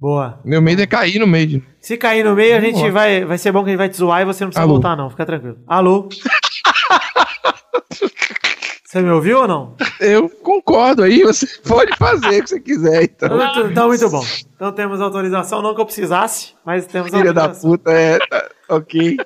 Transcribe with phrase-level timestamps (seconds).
[0.00, 0.40] Boa.
[0.44, 1.62] Meu medo é cair no meio.
[1.78, 2.90] Se cair no meio, a gente Boa.
[2.90, 4.74] vai, vai ser bom que a gente vai te zoar e você não precisa Alô.
[4.74, 5.10] voltar, não.
[5.10, 5.58] Fica tranquilo.
[5.66, 6.08] Alô?
[8.84, 9.76] Você me ouviu ou não?
[10.00, 13.28] Eu concordo aí, você pode fazer o que você quiser, então.
[13.36, 14.24] Muito, então, muito bom.
[14.56, 17.70] Então temos autorização, não que eu precisasse, mas temos Filha da autorização.
[17.70, 18.18] puta, é.
[18.18, 19.16] tá, ok.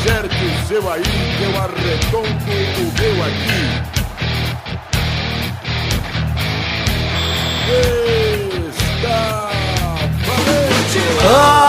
[0.00, 1.02] Acerte o seu aí,
[1.42, 3.99] eu arredondo o meu aqui.
[8.70, 9.50] Está
[10.26, 11.59] valente!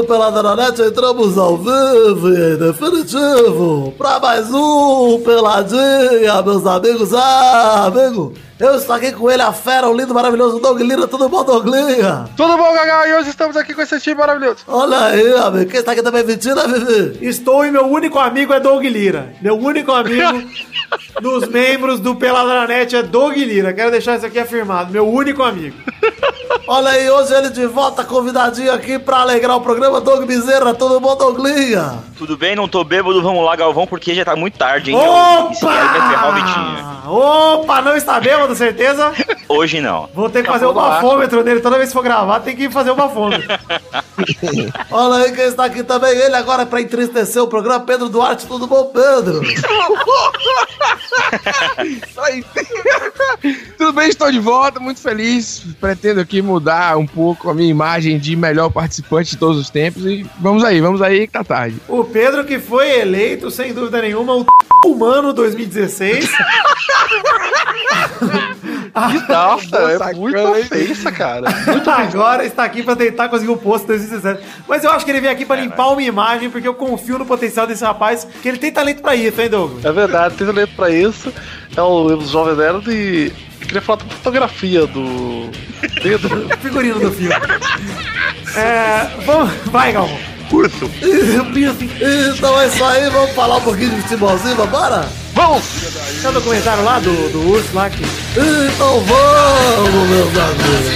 [0.00, 6.66] Do Pelada na Net, entramos ao vivo e em definitivo para mais um Peladinha, meus
[6.66, 7.12] amigos.
[7.12, 11.06] Ah, amigo, eu estou aqui com ele, a fera, o lindo, maravilhoso Doug Lira.
[11.06, 12.28] Tudo bom, Douglinha?
[12.36, 13.08] Tudo bom, Gagal?
[13.08, 14.58] E hoje estamos aqui com esse time maravilhoso.
[14.66, 17.26] Olha aí, amigo, quem está aqui também mentindo, Vivi?
[17.26, 19.34] Estou e meu único amigo é Doug Lira.
[19.42, 20.42] Meu único amigo
[21.20, 23.72] dos membros do Peladranet é Doug Lira.
[23.74, 24.92] Quero deixar isso aqui afirmado.
[24.92, 25.76] Meu único amigo.
[26.66, 29.89] Olha aí, hoje ele de volta, convidadinho aqui para alegrar o programa.
[29.98, 31.98] Doug Bezerra, tudo bom, Douglinha?
[32.16, 32.54] Tudo bem?
[32.54, 34.96] Não tô bêbado, vamos lá, Galvão, porque já tá muito tarde, hein?
[34.96, 35.50] Opa!
[37.06, 39.12] Opa, não está bêbado, certeza?
[39.48, 40.08] Hoje não.
[40.14, 41.60] Vou ter que fazer o bafômetro dele.
[41.60, 43.48] Toda vez que for gravar, tem que fazer o bafômetro.
[44.90, 48.66] Olha aí quem está aqui também, ele agora para entristecer o programa, Pedro Duarte, tudo
[48.66, 49.40] bom, Pedro?
[53.78, 55.64] Tudo bem, estou de volta, muito feliz.
[55.80, 59.79] Pretendo aqui mudar um pouco a minha imagem de melhor participante de todos os tempos.
[59.88, 61.76] E vamos aí, vamos aí que tá tarde.
[61.88, 64.46] O Pedro que foi eleito, sem dúvida nenhuma, o
[64.86, 66.30] humano 2016.
[69.28, 70.48] Nossa, é Sacana, muita hein?
[70.48, 71.46] ofensa, cara.
[71.96, 74.42] Agora está aqui para tentar conseguir o posto 2017.
[74.68, 77.26] Mas eu acho que ele veio aqui para limpar uma imagem, porque eu confio no
[77.26, 79.84] potencial desse rapaz, que ele tem talento para isso, hein, Douglas?
[79.84, 81.32] É verdade, tem talento pra isso.
[81.76, 83.49] É o Jovem Nerd e.
[83.70, 85.48] Queria falar da fotografia do.
[86.02, 86.48] Pedro.
[86.60, 87.32] Figurino do filme.
[88.56, 90.18] É, vamos, vai, Galvão.
[90.50, 90.90] Urso.
[92.36, 95.08] Então é isso aí, vamos falar um pouquinho de futebolzinho, vambora?
[95.34, 95.62] Vamos!
[96.20, 98.02] Tem o documentário lá do, do urso lá que.
[98.02, 100.90] Então vamos, meus amigos.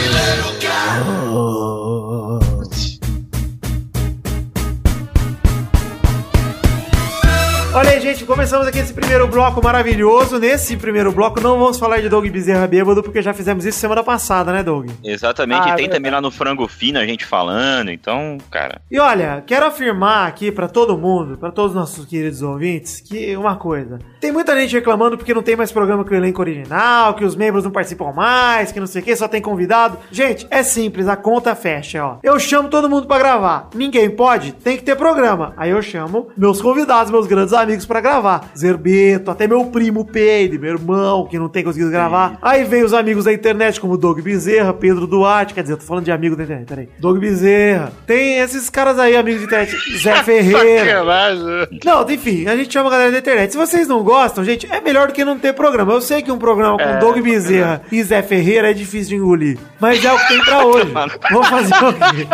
[8.04, 10.38] Gente, começamos aqui esse primeiro bloco maravilhoso.
[10.38, 14.04] Nesse primeiro bloco não vamos falar de Doug Bezerra bêbado, porque já fizemos isso semana
[14.04, 14.90] passada, né, Doug?
[15.02, 15.92] Exatamente, Ah, e é tem verdade.
[15.98, 18.82] também lá no Frango Fino a gente falando, então, cara.
[18.90, 23.34] E olha, quero afirmar aqui pra todo mundo, pra todos os nossos queridos ouvintes, que
[23.38, 23.98] uma coisa.
[24.20, 27.34] Tem muita gente reclamando porque não tem mais programa com o elenco original, que os
[27.34, 29.96] membros não participam mais, que não sei o que, só tem convidado.
[30.10, 32.16] Gente, é simples, a conta fecha, ó.
[32.22, 33.70] Eu chamo todo mundo pra gravar.
[33.74, 34.52] Ninguém pode?
[34.52, 35.54] Tem que ter programa.
[35.56, 38.50] Aí eu chamo meus convidados, meus grandes amigos pra gravar.
[38.58, 42.36] Zerbeto, até meu primo Peide, meu irmão, que não tem conseguido gravar.
[42.42, 45.84] Aí vem os amigos da internet, como Doug Bezerra, Pedro Duarte, quer dizer, eu tô
[45.84, 46.88] falando de amigo da internet, peraí.
[46.98, 47.92] Doug Bezerra.
[48.04, 49.76] Tem esses caras aí, amigos da internet.
[49.96, 51.04] Zé Ferreira.
[51.04, 51.80] Sacanagem.
[51.84, 53.52] Não, enfim, a gente chama a galera da internet.
[53.52, 55.92] Se vocês não gostam, gente, é melhor do que não ter programa.
[55.92, 59.56] Eu sei que um programa com Doug Bezerra e Zé Ferreira é difícil de engolir.
[59.78, 60.92] Mas é o que tem pra hoje.
[61.30, 62.26] Vamos fazer o quê?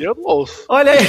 [0.00, 0.64] Eu ouço.
[0.68, 0.98] Olha aí.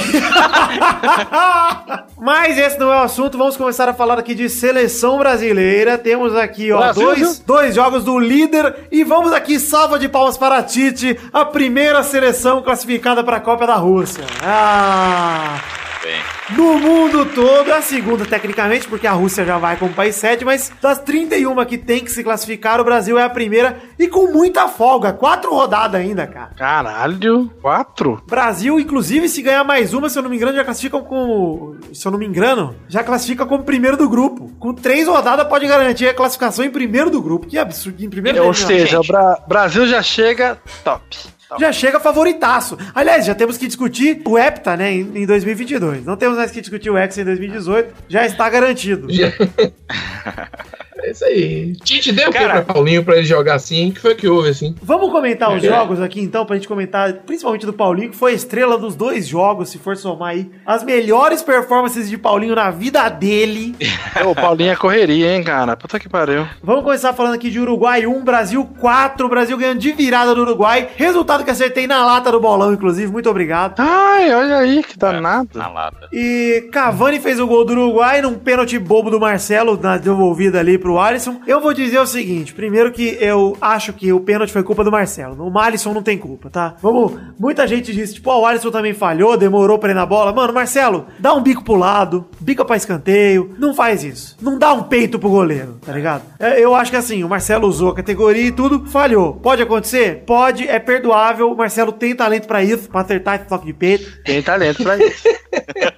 [2.18, 3.38] Mas esse não é o assunto.
[3.38, 5.96] Vamos começar a falar aqui de seleção brasileira.
[5.96, 8.88] Temos aqui, ó, Brasil, dois, dois jogos do líder.
[8.90, 13.40] E vamos aqui, salva de palmas para a Tite, a primeira seleção classificada para a
[13.40, 14.24] Copa da Rússia.
[14.42, 15.58] Ah.
[16.06, 16.56] Bem.
[16.56, 20.70] No mundo todo, a segunda tecnicamente, porque a Rússia já vai como país 7, mas
[20.80, 24.68] das 31 que tem que se classificar, o Brasil é a primeira e com muita
[24.68, 25.12] folga.
[25.12, 26.50] Quatro rodadas ainda, cara.
[26.56, 28.22] Caralho, quatro?
[28.28, 31.76] Brasil, inclusive, se ganhar mais uma, se eu não me engano, já classificam com.
[31.92, 34.52] Se eu não me engano, já classifica como primeiro do grupo.
[34.60, 37.48] Com três rodadas, pode garantir a classificação em primeiro do grupo.
[37.48, 39.04] Que absurdo, em primeiro Ou seja, o.
[39.04, 41.02] Bra- Brasil já chega top.
[41.48, 41.60] Top.
[41.60, 42.78] já chega favoritaço.
[42.94, 46.04] Aliás, já temos que discutir o Hepta, né, em, em 2022.
[46.04, 49.08] Não temos mais que discutir o Hexa em 2018, já está garantido.
[51.02, 51.72] É isso aí.
[51.84, 52.62] Tite deu o quê Cara.
[52.62, 53.90] pra Paulinho pra ele jogar assim?
[53.90, 54.74] O que foi que houve assim?
[54.82, 55.68] Vamos comentar os É.
[55.68, 59.26] jogos aqui então, pra gente comentar, principalmente do Paulinho, que foi a estrela dos dois
[59.28, 60.50] jogos, se for somar aí.
[60.64, 63.74] As melhores performances de Paulinho na vida dele.
[64.26, 65.76] Ô, Paulinho é correria, hein, cara?
[65.76, 66.46] Puta que pariu.
[66.62, 70.88] Vamos começar falando aqui de Uruguai 1, Brasil 4, Brasil ganhando de virada do Uruguai.
[70.96, 73.74] Resultado que acertei na lata do bolão, inclusive, muito obrigado.
[73.80, 75.50] Ai, olha aí, que danado.
[75.54, 76.08] Na lata.
[76.12, 80.78] E Cavani fez o gol do Uruguai num pênalti bobo do Marcelo, na devolvida ali
[80.86, 81.40] pro Alisson.
[81.48, 84.92] Eu vou dizer o seguinte: primeiro que eu acho que o pênalti foi culpa do
[84.92, 85.36] Marcelo.
[85.44, 86.76] O Alisson não tem culpa, tá?
[86.80, 87.12] Vamos.
[87.36, 90.32] Muita gente disse, tipo, ó, o Alisson também falhou, demorou pra ir na bola.
[90.32, 93.52] Mano, Marcelo, dá um bico pro lado, bica pra escanteio.
[93.58, 94.36] Não faz isso.
[94.40, 96.22] Não dá um peito pro goleiro, tá ligado?
[96.38, 99.34] É, Eu acho que assim, o Marcelo usou a categoria e tudo, falhou.
[99.34, 100.22] Pode acontecer?
[100.24, 101.50] Pode, é perdoável.
[101.50, 104.22] O Marcelo tem talento pra isso, pra acertar esse toque de peito.
[104.24, 105.24] Tem talento pra isso.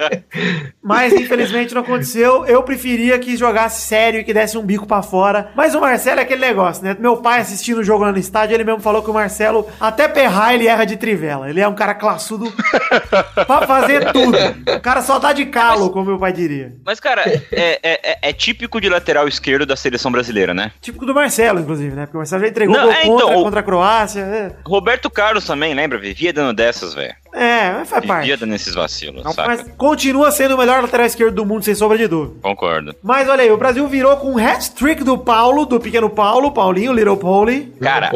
[0.83, 2.47] Mas infelizmente não aconteceu.
[2.47, 5.51] Eu preferia que jogasse sério e que desse um bico pra fora.
[5.55, 6.97] Mas o Marcelo é aquele negócio, né?
[6.99, 10.07] Meu pai assistindo o jogo lá no estádio, ele mesmo falou que o Marcelo, até
[10.09, 11.49] perrar, ele erra de trivela.
[11.49, 12.53] Ele é um cara classudo
[13.47, 14.37] pra fazer tudo.
[14.77, 16.73] O cara só dá de calo, como meu pai diria.
[16.85, 17.81] Mas, cara, é, é-
[18.13, 20.73] é- é típico de lateral esquerdo da seleção brasileira, né?
[20.81, 22.03] Típico do Marcelo, inclusive, né?
[22.07, 24.21] Porque o Marcelo já entregou Não, gol é, contra, então, contra a Croácia.
[24.21, 25.99] É, Roberto Carlos também, lembra?
[25.99, 27.15] Vivia dando dessas, velho.
[27.33, 28.21] É mas faz parte.
[28.23, 29.49] Vivia dando esses vacilos, Não, saca?
[29.49, 32.37] mas continua sendo o melhor lateral esquerdo do mundo, sem sombra de dúvida.
[32.43, 32.95] Concordo.
[33.03, 36.93] Mas olha aí, o Brasil virou com um hat-trick do Paulo, do pequeno Paulo, Paulinho,
[36.93, 37.73] Little Pauli.
[37.81, 38.11] Cara,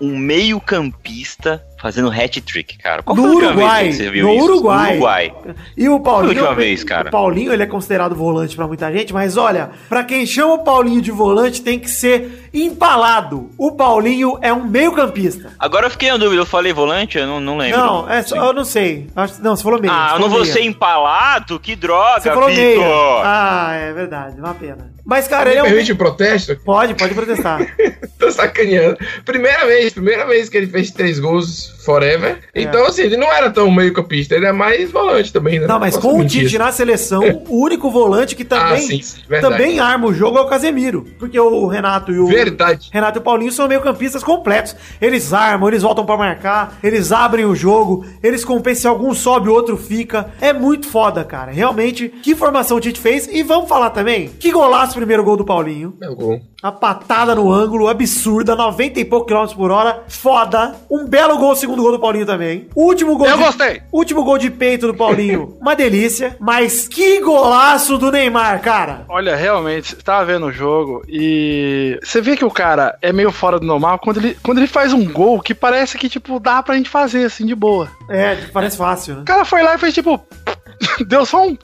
[0.00, 3.02] um meio campista fazendo hat-trick, cara.
[3.02, 3.84] Qual no Uruguai.
[3.84, 4.44] no isso?
[4.44, 4.86] Uruguai.
[4.88, 5.34] No Uruguai.
[5.76, 6.30] E o Paulinho.
[6.30, 7.08] Última vez, cara.
[7.08, 10.64] O Paulinho, ele é considerado volante pra muita gente, mas olha, pra quem chama o
[10.64, 13.50] Paulinho de volante tem que ser empalado.
[13.58, 15.52] O Paulinho é um meio-campista.
[15.58, 17.18] Agora eu fiquei na dúvida, eu falei volante?
[17.18, 17.78] Eu não, não lembro.
[17.78, 19.06] Não, é só, eu não sei.
[19.14, 19.92] Acho- Não, você falou meio.
[19.92, 20.50] Ah, eu não vou meio.
[20.52, 21.60] ser empalado?
[21.60, 22.80] Que droga, Você falou meio.
[23.22, 24.93] Ah, é verdade, uma pena.
[25.04, 25.66] Mas, cara, ele é um.
[25.66, 26.56] permite o protesto?
[26.64, 27.60] Pode, pode protestar.
[28.18, 28.96] Tô sacaneando.
[29.24, 32.38] Primeira vez, primeira vez que ele fez três gols forever.
[32.54, 32.62] É.
[32.62, 35.66] Então, assim, ele não era tão meio campista, ele é mais volante também, né?
[35.66, 36.24] Não, mas Posso com o.
[36.26, 40.38] Tite na seleção, o único volante que também, Ah, sim, sim, também arma o jogo
[40.38, 41.06] é o Casemiro.
[41.18, 42.26] Porque o Renato e o.
[42.26, 42.88] Verdade.
[42.92, 44.74] Renato e o Paulinho são meio campistas completos.
[45.00, 49.48] Eles armam, eles voltam pra marcar, eles abrem o jogo, eles compensam se algum sobe,
[49.48, 50.30] o outro fica.
[50.40, 51.50] É muito foda, cara.
[51.52, 53.26] Realmente, que formação o Tite fez.
[53.28, 55.96] E vamos falar também, que golaço o primeiro gol do Paulinho.
[56.00, 56.40] É o gol.
[56.62, 60.74] A patada no ângulo, absurda, 90 e pouco quilômetros por hora, foda.
[60.90, 62.68] Um belo gol, segundo gol do Paulinho também.
[62.74, 63.44] Último gol Eu de...
[63.44, 63.82] gostei.
[63.92, 66.36] Último gol de peito do Paulinho, uma delícia.
[66.40, 69.04] Mas que golaço do Neymar, cara.
[69.08, 73.30] Olha, realmente, você tava vendo o jogo e você vê que o cara é meio
[73.30, 76.62] fora do normal quando ele, quando ele faz um gol que parece que, tipo, dá
[76.62, 77.88] pra gente fazer assim de boa.
[78.08, 79.20] É, parece fácil, né?
[79.22, 80.20] O cara foi lá e fez, tipo,
[81.06, 81.56] deu só um.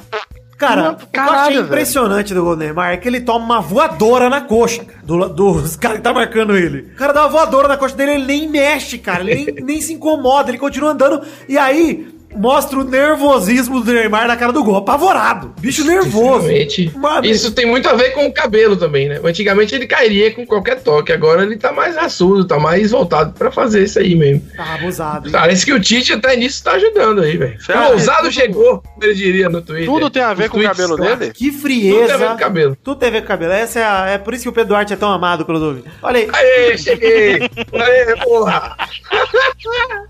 [0.61, 1.67] Cara, o que eu achei velho.
[1.67, 5.29] impressionante do gol do Neymar é que ele toma uma voadora na coxa cara, do,
[5.29, 6.93] dos caras que tá marcando ele.
[6.93, 9.23] O cara dá uma voadora na coxa dele, ele nem mexe, cara.
[9.23, 11.23] Ele nem, nem se incomoda, ele continua andando.
[11.49, 14.77] E aí, mostra o nervosismo do Neymar na cara do gol.
[14.77, 15.55] Apavorado.
[15.61, 16.49] Bicho nervoso.
[16.97, 17.27] Mano.
[17.27, 19.21] Isso tem muito a ver com o cabelo também, né?
[19.25, 23.51] Antigamente ele cairia com qualquer toque, agora ele tá mais raçudo, tá mais voltado pra
[23.51, 24.43] fazer isso aí mesmo.
[24.57, 25.27] Tá abusado.
[25.29, 25.33] hein?
[25.33, 27.59] Parece que o Tite até nisso tá ajudando aí, velho.
[27.89, 29.87] O ousado chegou, como ele diria no Twitter.
[29.87, 31.33] Tudo tem a ver Os com o cabelo dele?
[31.33, 32.27] Que Tudo tem a ver frieza.
[32.27, 32.77] com o cabelo.
[32.83, 33.53] Tudo tem a ver com o cabelo.
[33.53, 35.85] Essa é, a- é por isso que o Pedro Duarte é tão amado pelo Dove.
[36.03, 37.41] Olha aí, Aê, cheguei!
[37.75, 38.77] Aê, porra!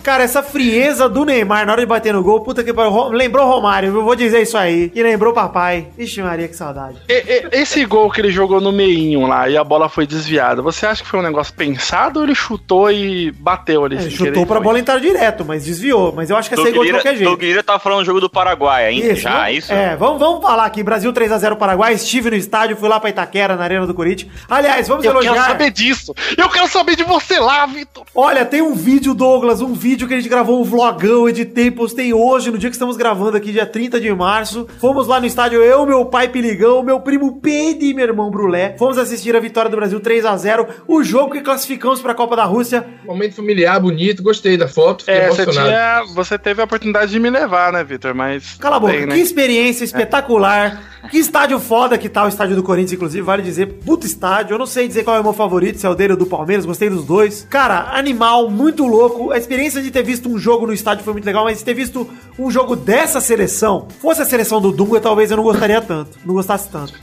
[0.02, 2.90] cara, essa frieza do Neymar na hora de bater no gol, puta que pariu.
[2.90, 4.02] Ro- Lembrou Romário, viu?
[4.02, 4.88] Vou dizer isso aí.
[4.90, 5.88] Que lembrou papai.
[5.98, 6.96] Ixi, Maria, que saudade.
[7.08, 10.62] E- e- Esse gol que ele jogou no meinho lá e a bola foi desviada,
[10.62, 13.96] você acha que foi um negócio pensado ou ele chutou e bateu ali?
[13.96, 14.64] É, sem chutou querer pra foi?
[14.64, 16.12] bola entrar direto, mas desviou.
[16.14, 17.30] Mas eu acho que essa aí gol de qualquer jeito.
[17.30, 19.72] Dogueira tava falando do jogo do Paraguai ainda, já, vamos, é isso?
[19.72, 20.82] É, vamos, vamos falar aqui.
[20.82, 21.94] Brasil 3x0 Paraguai.
[21.94, 24.30] Estive no estádio, fui lá pra Itaquera, na Arena do Corinthians.
[24.48, 25.46] Aliás, vamos Eu quero elogiar.
[25.46, 26.14] saber disso!
[26.36, 28.04] Eu quero saber de você lá, Vitor!
[28.14, 31.99] Olha, tem um vídeo, Douglas, um vídeo que a gente gravou um vlogão, editei, postei
[32.12, 34.66] hoje, no dia que estamos gravando aqui, dia 30 de março.
[34.80, 38.74] Fomos lá no estádio, eu, meu pai Piligão, meu primo Pedro e meu irmão Brulé.
[38.78, 42.34] Fomos assistir a vitória do Brasil 3 a 0 o jogo que classificamos pra Copa
[42.36, 42.84] da Rússia.
[43.04, 45.68] Momento familiar, bonito, gostei da foto, fiquei É, você, emocionado.
[46.06, 48.14] tinha, você teve a oportunidade de me levar, né, Vitor?
[48.14, 48.54] Mas.
[48.58, 49.14] Cala a boca, tem, né?
[49.14, 50.82] que experiência espetacular.
[51.10, 54.52] Que estádio foda que tá o estádio do Corinthians, inclusive, vale dizer, puto estádio.
[54.54, 56.26] Eu não sei dizer qual é o meu favorito, se é o dele ou do
[56.26, 57.46] Palmeiras, gostei dos dois.
[57.48, 59.30] Cara, animal, muito louco.
[59.32, 61.89] A experiência de ter visto um jogo no estádio foi muito legal, mas ter visto
[62.38, 66.34] um jogo dessa seleção, fosse a seleção do Dunga, talvez eu não gostaria tanto, não
[66.34, 66.94] gostasse tanto.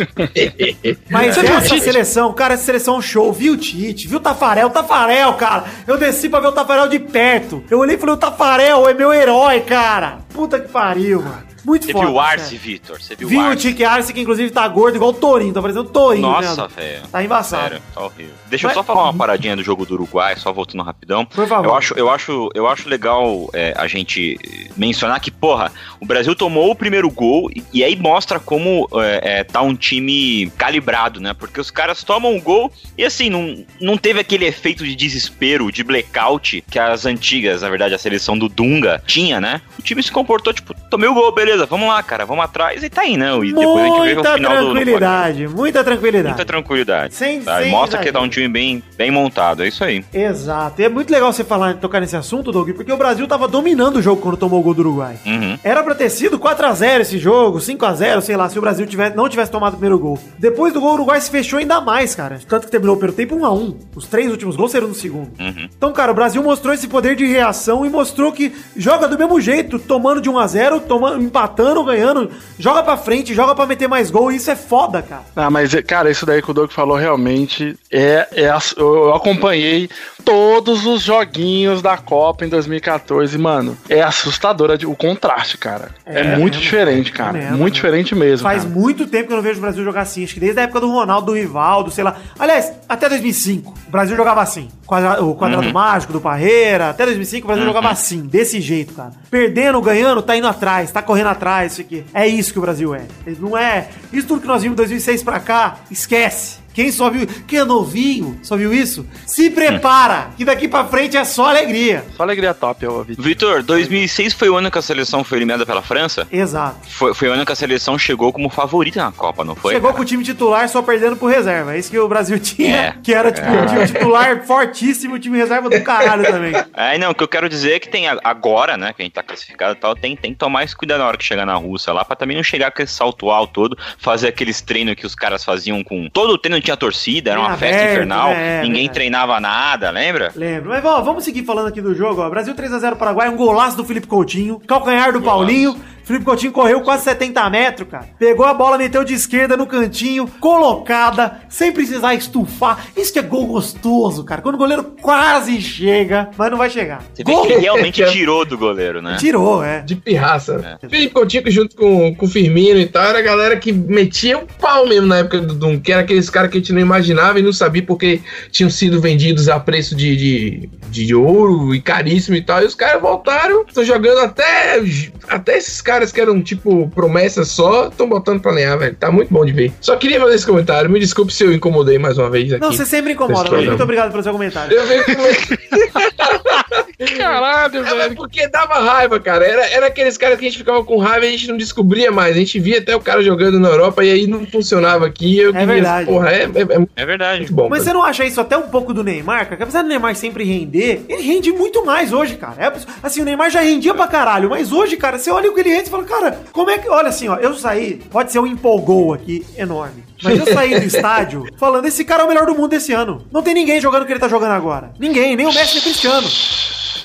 [1.09, 3.31] Mas o essa seleção, cara, essa seleção é um show.
[3.31, 5.65] Viu o Tite, viu o Tafarel, Tafarel, cara.
[5.85, 7.63] Eu desci pra ver o Tafarel de perto.
[7.69, 10.19] Eu olhei e falei, o Tafarel é meu herói, cara.
[10.33, 11.46] Puta que pariu, mano.
[11.65, 12.05] Muito Você foda.
[12.05, 12.55] viu o Arce.
[12.57, 13.01] Vitor?
[13.01, 13.61] Você viu Viu o o Arce?
[13.61, 15.53] Tique Arce, que inclusive tá gordo, igual o Torinho.
[15.53, 16.67] Tá parecendo o Torinho, Nossa, né?
[16.75, 17.07] velho.
[17.11, 17.63] Tá embaçado.
[17.63, 18.33] Sério, tá horrível.
[18.49, 21.25] Deixa Mas- eu só falar uma paradinha do jogo do Uruguai, só voltando rapidão.
[21.25, 21.65] Por favor.
[21.69, 24.37] Eu acho, eu acho, eu acho legal é, a gente
[24.75, 29.39] mencionar que, porra, o Brasil tomou o primeiro gol e, e aí mostra como é,
[29.39, 31.33] é, tá um time calibrado, né?
[31.33, 35.71] Porque os caras tomam o gol e assim, não, não teve aquele efeito de desespero,
[35.71, 39.61] de blackout que as antigas, na verdade, a seleção do Dunga tinha, né?
[39.77, 41.46] O time se comportou, tipo, tomei o gol, beleza.
[41.47, 43.43] Beleza, vamos lá, cara, vamos atrás e tá aí, não.
[43.43, 44.71] E depois a gente vê o final do- do.
[44.73, 46.27] tranquilidade, muita tranquilidade.
[46.35, 47.15] Muita tranquilidade.
[47.15, 47.59] Sem- tá?
[47.61, 48.13] Sem mostra que exagero.
[48.19, 50.03] tá um time bem, bem montado, é isso aí.
[50.13, 50.81] Exato.
[50.81, 53.97] E é muito legal você falar, tocar nesse assunto, Doug, porque o Brasil tava dominando
[53.97, 55.17] o jogo quando tomou o gol do Uruguai.
[55.25, 55.57] Uhum.
[55.63, 59.29] Era pra ter sido 4x0 esse jogo, 5x0, sei lá, se o Brasil tivesse, não
[59.29, 60.19] tivesse tomado o primeiro gol.
[60.37, 62.39] Depois do gol, o Uruguai se fechou ainda mais, cara.
[62.47, 63.75] Tanto que terminou o primeiro tempo 1x1.
[63.95, 65.29] Os três últimos gols serão no segundo.
[65.39, 65.69] Uhum.
[65.77, 69.39] Então, cara, o Brasil mostrou esse poder de reação e mostrou que joga do mesmo
[69.39, 74.31] jeito, tomando de 1x0, tomando, empatando, ganhando, joga pra frente, joga pra meter mais gol,
[74.31, 75.21] isso é foda, cara.
[75.35, 78.27] Ah, mas, cara, isso daí que o Doug falou realmente é.
[78.31, 79.89] é eu acompanhei
[80.25, 83.77] todos os joguinhos da Copa em 2014, mano.
[83.87, 85.89] É assustador o contraste, cara.
[86.05, 87.33] É, É muito mesmo, diferente, é cara.
[87.33, 87.75] mesmo, muito né?
[87.75, 88.43] diferente mesmo.
[88.43, 88.75] Faz cara.
[88.75, 90.23] muito tempo que eu não vejo o Brasil jogar assim.
[90.23, 92.17] Acho que desde a época do Ronaldo, do Rivaldo, sei lá.
[92.39, 94.67] Aliás, até 2005, o Brasil jogava assim.
[94.85, 96.89] Quadra- o quadrado mágico do Parreira.
[96.89, 99.11] Até 2005, o Brasil jogava assim, desse jeito, cara.
[99.29, 102.05] Perdendo, ganhando, tá indo atrás, tá correndo atrás, isso aqui.
[102.13, 103.03] É isso que o Brasil é.
[103.39, 103.89] Não é.
[104.11, 106.57] Isso tudo que nós vimos de 2006 pra cá, esquece.
[106.77, 109.03] Quem só viu, quem é novinho, só viu isso?
[109.25, 112.05] Se prepara, que daqui pra frente é só alegria.
[112.15, 113.15] Só alegria top, eu ouvi.
[113.17, 116.27] Vitor, 2006 foi o ano que a seleção foi eliminada pela França?
[116.31, 116.87] Exato.
[116.87, 119.73] Foi, foi o ano que a seleção chegou como favorita na Copa, não foi?
[119.73, 119.97] Chegou cara?
[119.97, 121.73] com o time titular só perdendo pro reserva.
[121.73, 122.75] É isso que o Brasil tinha.
[122.75, 122.95] É.
[123.01, 126.53] Que era tipo um time titular fortíssimo, o time reserva do caralho também.
[126.77, 129.13] É, não, o que eu quero dizer é que tem agora, né, que a gente
[129.13, 131.55] tá classificado e tal, tem, tem que tomar esse cuidado na hora que chegar na
[131.55, 135.05] Rússia lá, pra também não chegar com esse salto alto todo, fazer aqueles treinos que
[135.05, 136.07] os caras faziam com...
[136.09, 138.93] Todo o treino tinha torcida, era É uma festa aberto, infernal, é, ninguém verdade.
[138.93, 140.31] treinava nada, lembra?
[140.35, 140.69] Lembro.
[140.69, 142.21] Mas ó, vamos seguir falando aqui do jogo.
[142.21, 142.29] Ó.
[142.29, 145.77] Brasil 3x0 Paraguai, um golaço do Felipe Coutinho, calcanhar do Paulinho.
[146.07, 148.07] Felipe Coutinho correu quase 70 metros, cara.
[148.17, 152.85] Pegou a bola, meteu de esquerda no cantinho, colocada, sem precisar estufar.
[152.95, 154.41] Isso que é gol gostoso, cara.
[154.41, 157.03] Quando o goleiro quase chega, mas não vai chegar.
[157.13, 159.17] Você vê que ele realmente tirou do goleiro, né?
[159.19, 159.81] Tirou, é.
[159.81, 160.77] De pirraça.
[160.81, 160.87] É.
[160.87, 164.47] Felipe Coutinho junto com, com o Firmino e tal, era a galera que metia o
[164.61, 167.39] pau mesmo na época do Doom, que era aqueles caras que a gente não imaginava
[167.39, 168.21] e não sabia porque
[168.51, 172.61] tinham sido vendidos a preço de, de, de ouro e caríssimo e tal.
[172.61, 174.81] E os caras voltaram, estão jogando até,
[175.27, 178.95] até esses caras que eram tipo promessas só, estão botando pra ganhar, velho.
[178.95, 179.71] Tá muito bom de ver.
[179.81, 180.89] Só queria fazer esse comentário.
[180.89, 182.61] Me desculpe se eu incomodei mais uma vez aqui.
[182.61, 183.49] Não, você sempre incomoda.
[183.51, 184.75] Muito obrigado pelo seu comentário.
[184.75, 185.17] Eu venho com...
[187.17, 189.45] Caralho, É, mas porque dava raiva, cara.
[189.45, 192.11] Era, era aqueles caras que a gente ficava com raiva e a gente não descobria
[192.11, 192.35] mais.
[192.35, 195.37] A gente via até o cara jogando na Europa e aí não funcionava aqui.
[195.37, 196.07] Eu É verdade.
[196.07, 197.39] Porra, é, é- é É verdade.
[197.39, 197.69] muito bom.
[197.69, 197.97] Mas você cara.
[197.97, 199.57] não acha isso até um pouco do Neymar, cara?
[199.57, 202.55] Que apesar do Neymar sempre render, ele rende muito mais hoje, cara.
[202.65, 202.73] É,
[203.03, 205.69] assim, o Neymar já rendia pra caralho, mas hoje, cara, você olha o que ele
[205.69, 206.89] rende e fala, cara, como é que.
[206.89, 210.03] Olha assim, ó, eu saí, pode ser um empolgou aqui enorme.
[210.23, 213.25] Mas eu saí do estádio falando, esse cara é o melhor do mundo esse ano.
[213.31, 214.91] Não tem ninguém jogando o que ele tá jogando agora.
[214.99, 216.27] Ninguém, nem o Messi nem o Cristiano.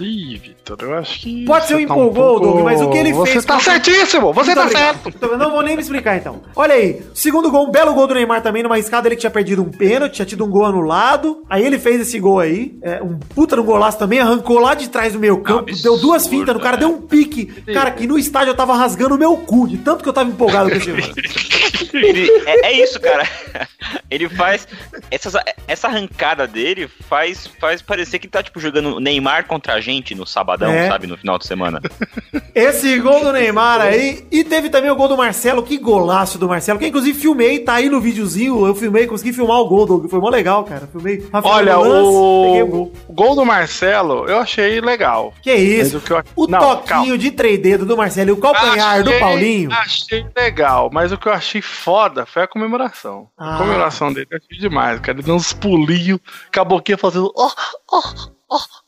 [0.02, 1.44] Ih, Vitor, eu acho que.
[1.44, 3.73] Pode ser um você tá empolgou, Doug, mas o que ele você fez tá contra-
[3.73, 4.32] certíssimo!
[4.32, 4.94] Você Muito tá obrigado.
[5.02, 5.09] certo!
[5.09, 6.42] Então, eu não vou nem me explicar então.
[6.56, 9.62] Olha aí, segundo gol, um belo gol do Neymar também, numa escada ele tinha perdido
[9.62, 11.44] um pênalti, tinha tido um gol anulado.
[11.49, 14.88] Aí ele fez esse gol aí, é, um puta no golaço também, arrancou lá de
[14.88, 16.80] trás do meio campo, Absurdo, deu duas fintas no cara, é.
[16.80, 17.47] deu um pique.
[17.73, 20.28] Cara, que no estádio eu tava rasgando o meu cu, de tanto que eu tava
[20.30, 21.02] empolgado com esse jogo.
[21.92, 23.28] Ele- é, é isso, cara.
[24.11, 24.66] Ele faz.
[25.11, 25.35] Essas,
[25.66, 30.26] essa arrancada dele faz, faz parecer que tá, tipo, jogando Neymar contra a gente no
[30.26, 30.88] sabadão, É.
[30.88, 31.06] sabe?
[31.06, 31.80] No final de semana.
[32.54, 34.25] Esse gol do Neymar aí.
[34.30, 35.62] E teve também o gol do Marcelo.
[35.62, 36.78] Que golaço do Marcelo.
[36.78, 38.66] Que inclusive filmei, tá aí no videozinho.
[38.66, 40.08] Eu filmei, consegui filmar o gol, Doug.
[40.11, 40.87] Foi mó legal, cara.
[40.90, 41.26] Filmei.
[41.32, 42.68] Rafael Olha, no lance, peguei o o...
[42.68, 42.92] gol.
[43.08, 45.32] o gol do Marcelo eu achei legal.
[45.42, 45.99] Que isso?
[45.99, 47.18] O que eu- O Não, toquinho calma.
[47.18, 49.72] de três dedos do Marcelo e o calcanhar do Achei- Paulinho.
[49.72, 53.28] Achei legal, mas o que eu achei foda foi a comemoração.
[53.38, 53.54] Ah.
[53.54, 55.16] A comemoração dele eu achei demais, cara.
[55.18, 56.20] Ele deu uns pulinhos,
[56.52, 57.32] com a boquinha fazendo.
[57.37, 57.50] ó,
[57.90, 58.02] ó.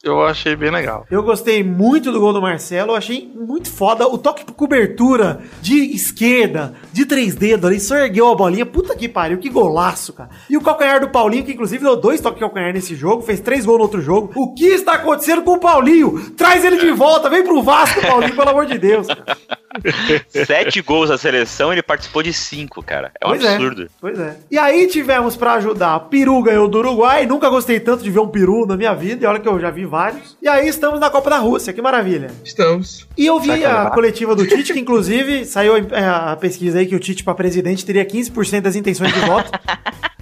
[0.02, 1.06] Eu achei bem legal.
[1.10, 4.06] Eu gostei muito do gol do Marcelo, eu achei muito foda.
[4.06, 8.66] O toque por cobertura de esquerda, de três dedos ali, só ergueu a bolinha.
[8.66, 10.30] Puta que pariu, que golaço, cara.
[10.48, 13.40] E o calcanhar do Paulinho, que inclusive deu dois toques de calcanhar nesse jogo, fez
[13.40, 14.30] três gols no outro jogo.
[14.34, 16.30] O que está acontecendo com o Paulinho?
[16.32, 19.06] Traz ele de volta, vem pro Vasco, Paulinho, pelo amor de Deus.
[19.06, 19.36] cara.
[20.28, 23.10] Sete gols da seleção, ele participou de cinco, cara.
[23.20, 23.88] É um Pois absurdo.
[24.00, 24.36] Pois é.
[24.50, 27.26] E aí tivemos pra ajudar, Peru ganhou do Uruguai.
[27.26, 29.70] Nunca gostei tanto de ver um Peru na minha vida, e olha que eu já
[29.70, 30.36] vi vários.
[30.40, 32.30] E aí estamos na Copa da Rússia, que maravilha.
[32.44, 33.06] Estamos.
[33.16, 36.94] E eu vi a coletiva do Tite, que inclusive saiu é, a pesquisa aí que
[36.94, 39.50] o Tite pra presidente teria 15% das intenções de voto.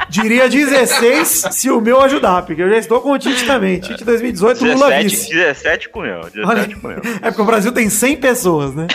[0.09, 3.81] Diria 16 se o meu ajudar, porque eu já estou com o Tite também.
[3.81, 5.31] Tite 2018, Lula 17, vice.
[5.31, 6.21] 17 com eu.
[6.29, 7.01] 17 Olha, com eu.
[7.23, 8.87] é porque o Brasil tem 100 pessoas, né?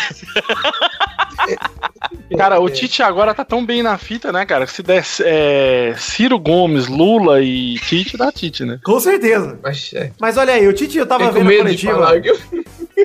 [2.38, 4.66] Cara, o Tite agora tá tão bem na fita, né, cara?
[4.66, 8.80] que Se der é, Ciro Gomes, Lula e Tite, dá Tite, né?
[8.84, 9.58] Com certeza.
[9.63, 10.12] Mas é.
[10.20, 12.22] Mas olha aí, o Tite, eu tava com vendo a coletiva.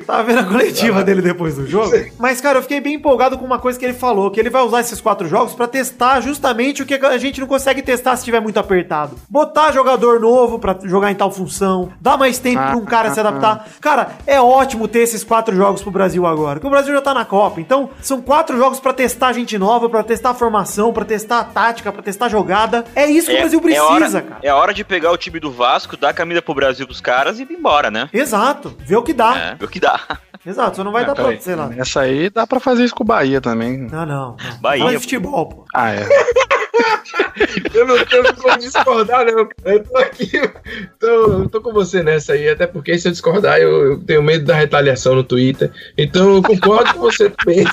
[0.00, 1.92] Tava vendo a coletiva dele depois do jogo.
[2.18, 4.62] Mas, cara, eu fiquei bem empolgado com uma coisa que ele falou: que ele vai
[4.62, 8.24] usar esses quatro jogos pra testar justamente o que a gente não consegue testar se
[8.24, 9.16] tiver muito apertado.
[9.28, 13.20] Botar jogador novo pra jogar em tal função, dar mais tempo pra um cara se
[13.20, 13.68] adaptar.
[13.80, 17.14] Cara, é ótimo ter esses quatro jogos pro Brasil agora, porque o Brasil já tá
[17.14, 17.60] na Copa.
[17.60, 21.44] Então, são quatro jogos pra testar gente nova, pra testar a formação, pra testar a
[21.44, 22.84] tática, pra testar a jogada.
[22.94, 24.40] É isso que o Brasil precisa, hora, cara.
[24.42, 27.00] É a hora de pegar o time do Vasco, dar a camisa pro Brasil pros
[27.00, 28.08] caras e ir embora, né?
[28.12, 29.36] Exato, vê o que dá.
[29.36, 30.00] É, é o que dá.
[30.44, 31.70] Exato, só não vai dar pra, sei lá.
[31.76, 33.78] Essa aí dá pra fazer isso com o Bahia também.
[33.78, 34.36] Não, não.
[34.36, 34.36] não.
[34.60, 35.64] Bahia, Fala de futebol, pô.
[35.74, 36.08] Ah, é.
[37.74, 39.48] Eu não tenho como discordar, não.
[39.64, 40.30] Eu tô aqui,
[40.98, 44.44] tô, tô com você nessa aí, até porque se eu discordar, eu, eu tenho medo
[44.44, 45.70] da retaliação no Twitter.
[45.96, 47.64] Então eu concordo com você também.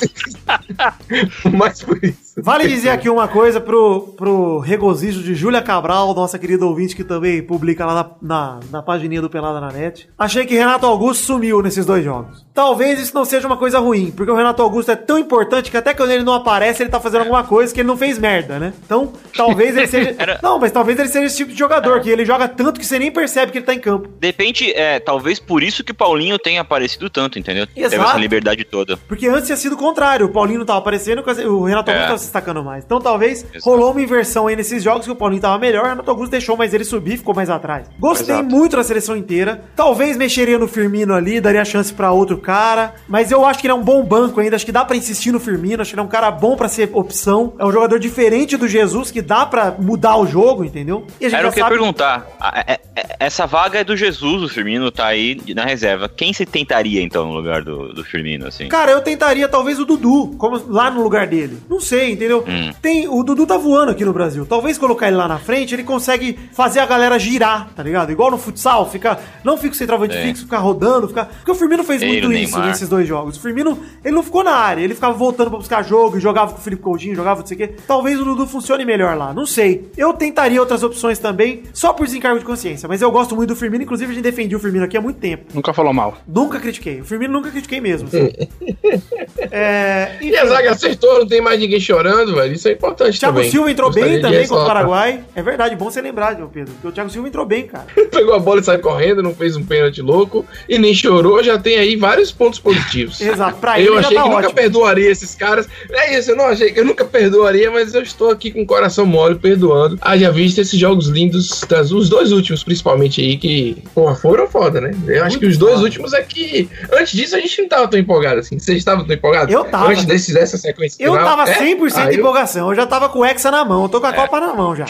[1.58, 2.30] Mas por isso.
[2.42, 7.04] Vale dizer aqui uma coisa pro, pro regozijo de Júlia Cabral, nossa querida ouvinte que
[7.04, 10.10] também publica lá na, na, na pagininha do Pelada na Net.
[10.18, 12.46] Achei que Renato Augusto sumiu nesses dois jogos.
[12.54, 15.78] Talvez isso não seja uma coisa ruim, porque o Renato Augusto é tão importante que
[15.78, 18.60] até quando ele não aparece, ele tá fazendo alguma coisa que ele não fez merda,
[18.60, 18.74] né?
[18.90, 20.16] Então, talvez ele seja.
[20.18, 22.86] Era- Não, mas talvez ele seja esse tipo de jogador, que ele joga tanto que
[22.86, 24.10] você nem percebe que ele tá em campo.
[24.20, 27.68] De repente, é, talvez por isso que o Paulinho tenha aparecido tanto, entendeu?
[27.68, 28.10] Teve Exato.
[28.10, 28.98] essa liberdade toda.
[28.98, 30.26] Porque antes tinha sido o contrário.
[30.26, 32.08] O Paulinho não tava aparecendo, o Renato Augusto É.
[32.08, 32.84] tava se destacando mais.
[32.84, 33.60] Então talvez Exato.
[33.70, 36.58] rolou uma inversão aí nesses jogos que o Paulinho tava melhor, o Renato Augusto deixou
[36.58, 37.88] mais ele subir, ficou mais atrás.
[38.00, 38.50] Gostei Exato.
[38.50, 39.64] muito da seleção inteira.
[39.76, 42.96] Talvez mexeria no Firmino ali, daria chance pra outro cara.
[43.08, 44.56] Mas eu acho que ele é um bom banco ainda.
[44.56, 45.82] Acho que dá pra insistir no Firmino.
[45.84, 47.54] Acho que ele é um cara bom pra ser opção.
[47.60, 51.06] É um jogador diferente do Jesus, que dá pra mudar o jogo, entendeu?
[51.20, 52.28] E a Era o que eu sabe- perguntar.
[52.66, 52.80] É- é-
[53.20, 56.08] Essa vaga é do Jesus, o Firmino tá aí na reserva.
[56.10, 58.68] Quem você tentaria, então, no lugar do, do Firmino, assim?
[58.70, 61.58] Cara, eu tentaria talvez o Dudu, como lá no lugar dele.
[61.70, 62.44] Não sei, entendeu?
[62.48, 62.72] Hum.
[62.82, 64.46] Tem, o Dudu tá voando aqui no Brasil.
[64.46, 68.12] Talvez colocar ele lá na frente, ele consegue fazer a galera girar, tá ligado?
[68.12, 70.22] Igual no futsal, fica, não fica o centroavante É.
[70.24, 72.68] fixo, ficar rodando, ficar, porque o Firmino fez muito isso Neymar.
[72.68, 73.38] nesses dois jogos.
[73.38, 76.52] O Firmino, ele não ficou na área, ele ficava voltando pra buscar jogo, e jogava
[76.54, 77.76] com o Felipe Coutinho, jogava não sei o quê.
[77.88, 79.90] Talvez o Dudu funcione melhor lá, não sei.
[79.98, 83.56] Eu tentaria outras opções também, só por desencargo de consciência, mas eu gosto muito do
[83.56, 85.46] Firmino, inclusive a gente defendia o Firmino aqui há muito tempo.
[85.54, 86.18] Nunca falou mal.
[86.28, 87.02] Nunca critiquei.
[87.02, 88.08] O Firmino nunca critiquei mesmo.
[88.08, 88.32] assim.
[89.52, 92.54] é, E a zaga acertou, não tem mais ninguém chorando, velho.
[92.54, 93.52] Isso é importante Thiago também.
[93.52, 94.68] Silva entrou Gostaria bem também contra o.
[94.68, 95.24] Paraguai.
[95.36, 96.74] É verdade, bom você lembrar, meu Pedro.
[96.74, 97.86] Porque o Thiago Silva entrou bem, cara.
[98.12, 101.58] Pegou a bola e saiu correndo, não fez um pênalti louco e nem chorou, já
[101.58, 103.20] tem aí vários pontos positivos.
[103.22, 104.54] Exato, pra ele eu já achei tá que nunca ótimo.
[104.56, 105.68] perdoaria esses caras.
[105.92, 108.66] É isso, eu não achei que eu nunca perdoaria, mas eu estou aqui com o
[108.66, 109.98] coração mole perdoando.
[110.02, 114.80] Haja visto esses jogos lindos, das, os dois últimos principalmente aí, que, porra, foram foda,
[114.82, 114.92] né?
[115.08, 115.86] Eu acho Muito que os dois foda.
[115.86, 116.70] últimos é que.
[116.94, 118.58] Antes disso a gente não tava tão empolgado assim.
[118.60, 119.54] Vocês estavam tão empolgados?
[119.54, 119.90] Eu tava.
[119.92, 121.02] Antes desse, dessa sequência.
[121.04, 121.28] Eu final?
[121.28, 121.56] tava É?
[121.76, 122.70] 100% Ah, de eu- empolgação.
[122.70, 123.84] Eu já tava com o Hexa na mão.
[123.84, 124.86] Eu tô com a Copa na mão já.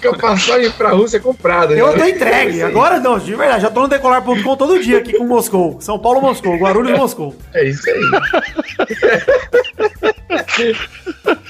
[0.00, 1.74] Com a passagem pra Rússia comprada.
[1.74, 1.94] Eu né?
[1.98, 2.62] tô É entregue.
[2.62, 3.62] Agora não, de verdade.
[3.62, 5.78] Já tô no decolar.com todo dia aqui com Moscou.
[5.80, 6.56] São Paulo, Moscou.
[6.56, 7.34] Guarulhos, Moscou.
[7.54, 8.02] É isso aí.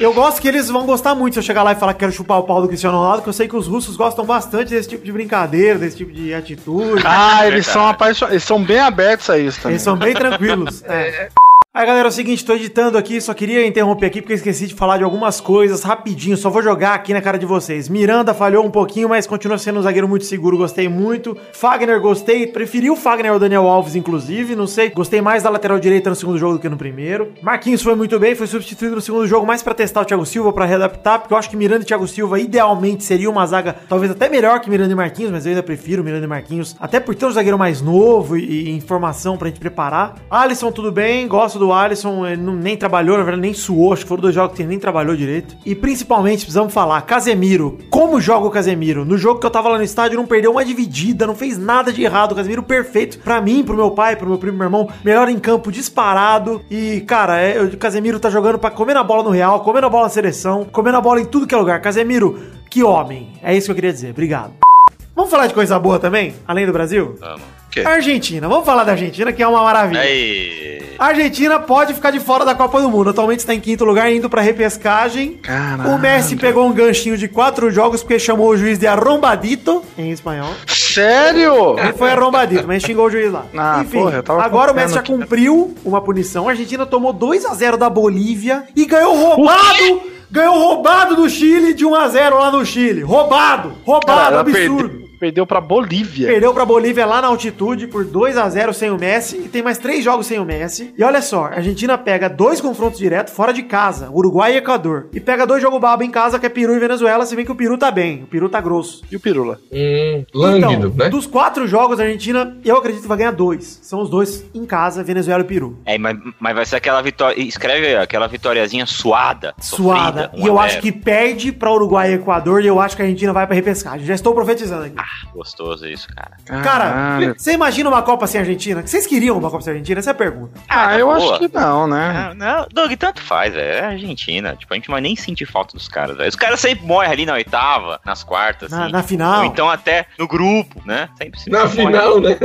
[0.03, 2.11] Eu gosto que eles vão gostar muito se eu chegar lá e falar que quero
[2.11, 4.89] chupar o pau do Cristiano Ronaldo, que eu sei que os russos gostam bastante desse
[4.89, 7.05] tipo de brincadeira, desse tipo de atitude.
[7.07, 8.33] Ah, eles são apaixonados.
[8.33, 9.75] Eles são bem abertos a isso também.
[9.75, 10.83] Eles são bem tranquilos.
[10.83, 11.29] É.
[11.75, 14.75] Aí, galera, é o seguinte, tô editando aqui, só queria interromper aqui porque esqueci de
[14.75, 17.89] falar de algumas coisas rapidinho, só vou jogar aqui na cara de vocês.
[17.89, 21.35] Miranda falhou um pouquinho, mas continua sendo um zagueiro muito seguro, gostei muito.
[21.55, 25.79] Fagner, gostei, preferi o Fagner ao Daniel Alves, inclusive, não sei, gostei mais da lateral
[25.79, 27.33] direita no segundo jogo do que no primeiro.
[27.41, 30.53] Marquinhos foi muito bem, foi substituído no segundo jogo mais pra testar o Thiago Silva,
[30.53, 34.13] pra readaptar, porque eu acho que Miranda e Thiago Silva idealmente seria uma zaga talvez
[34.13, 37.15] até melhor que Miranda e Marquinhos, mas eu ainda prefiro Miranda e Marquinhos, até por
[37.15, 40.17] ter um zagueiro mais novo e, e informação pra gente preparar.
[40.31, 44.03] Alisson, tudo bem, gosto do Alisson, ele não, nem trabalhou, na verdade nem suou, acho
[44.03, 45.57] que foram dois jogos que ele nem trabalhou direito.
[45.65, 49.05] E principalmente, precisamos falar, Casemiro, como joga o Casemiro?
[49.05, 51.93] No jogo que eu tava lá no estádio, não perdeu uma dividida, não fez nada
[51.93, 54.89] de errado, o Casemiro perfeito pra mim, pro meu pai, pro meu primo, meu irmão,
[55.05, 56.61] melhor em campo, disparado.
[56.69, 59.89] E, cara, é, o Casemiro tá jogando pra comer na bola no Real, comer na
[59.89, 61.81] bola na seleção, comer na bola em tudo que é lugar.
[61.81, 63.33] Casemiro, que homem.
[63.43, 64.72] É isso que eu queria dizer, obrigado.
[65.15, 67.17] Vamos falar de coisa boa também, além do Brasil?
[67.21, 67.43] Vamos.
[67.43, 67.81] O quê?
[67.81, 70.01] Argentina, vamos falar da Argentina, que é uma maravilha.
[70.01, 70.95] Aí.
[70.99, 73.11] A Argentina pode ficar de fora da Copa do Mundo.
[73.11, 75.33] Atualmente está em quinto lugar, indo pra repescagem.
[75.43, 75.91] Caralho.
[75.91, 80.11] O Messi pegou um ganchinho de quatro jogos porque chamou o juiz de arrombadito, em
[80.11, 80.51] espanhol.
[80.67, 81.79] Sério?
[81.79, 83.47] Ele foi arrombadito, mas xingou o juiz lá.
[83.57, 86.49] Ah, porra, eu tava agora o Messi já cumpriu uma punição.
[86.49, 90.12] A Argentina tomou 2 a 0 da Bolívia e ganhou roubado.
[90.33, 93.03] Ganhou roubado do Chile de 1 a 0 lá no Chile.
[93.03, 95.12] Roubado, roubado, Cara, absurdo.
[95.23, 96.27] Perdeu- pra Bolívia.
[96.27, 99.63] Perdeu pra Bolívia lá na altitude por 2 a 0 sem o Messi e tem
[99.63, 100.93] mais três jogos sem o Messi.
[100.99, 105.07] E olha só, a Argentina pega dois confrontos diretos fora de casa, Uruguai e Equador.
[105.13, 107.53] E pega dois jogos babo em casa, que é Peru e Venezuela, se bem que
[107.53, 109.03] o Peru tá bem, o Peru tá grosso.
[109.11, 109.61] E o Pirula?
[109.73, 111.09] Hum, lânguido, então, né?
[111.09, 113.79] dos quatro jogos, a Argentina, eu acredito que vai ganhar dois.
[113.83, 115.79] São os dois em casa, Venezuela e Peru.
[115.85, 117.41] É, mas, mas vai ser aquela vitória.
[117.41, 119.55] Escreve aquela vitóriazinha suada.
[119.61, 120.23] Suada.
[120.25, 120.83] sofrida, E eu 1 a acho 0.
[120.83, 124.05] que perde pra Uruguai e Equador e eu acho que a Argentina vai pra repescagem.
[124.07, 124.97] Já estou profetizando aqui.
[125.35, 126.63] Gostoso isso, cara.
[126.63, 128.83] Cara, você imagina uma Copa sem Argentina?
[128.87, 129.99] Vocês queriam uma Copa sem Argentina?
[130.01, 130.53] Essa é a pergunta.
[130.69, 131.17] Ah, eu boa.
[131.17, 132.29] acho que não, né?
[132.31, 133.55] Ah, não, Doug, tanto faz.
[133.57, 134.55] É Argentina.
[134.57, 136.29] Tipo, a gente não vai nem sentir falta dos caras, velho.
[136.29, 138.93] Os caras sempre morrem ali na oitava, nas quartas, Na, assim.
[138.93, 139.39] na final.
[139.41, 141.09] Ou então até no grupo, né?
[141.17, 141.71] Sempre se Na morre.
[141.77, 142.37] final, né?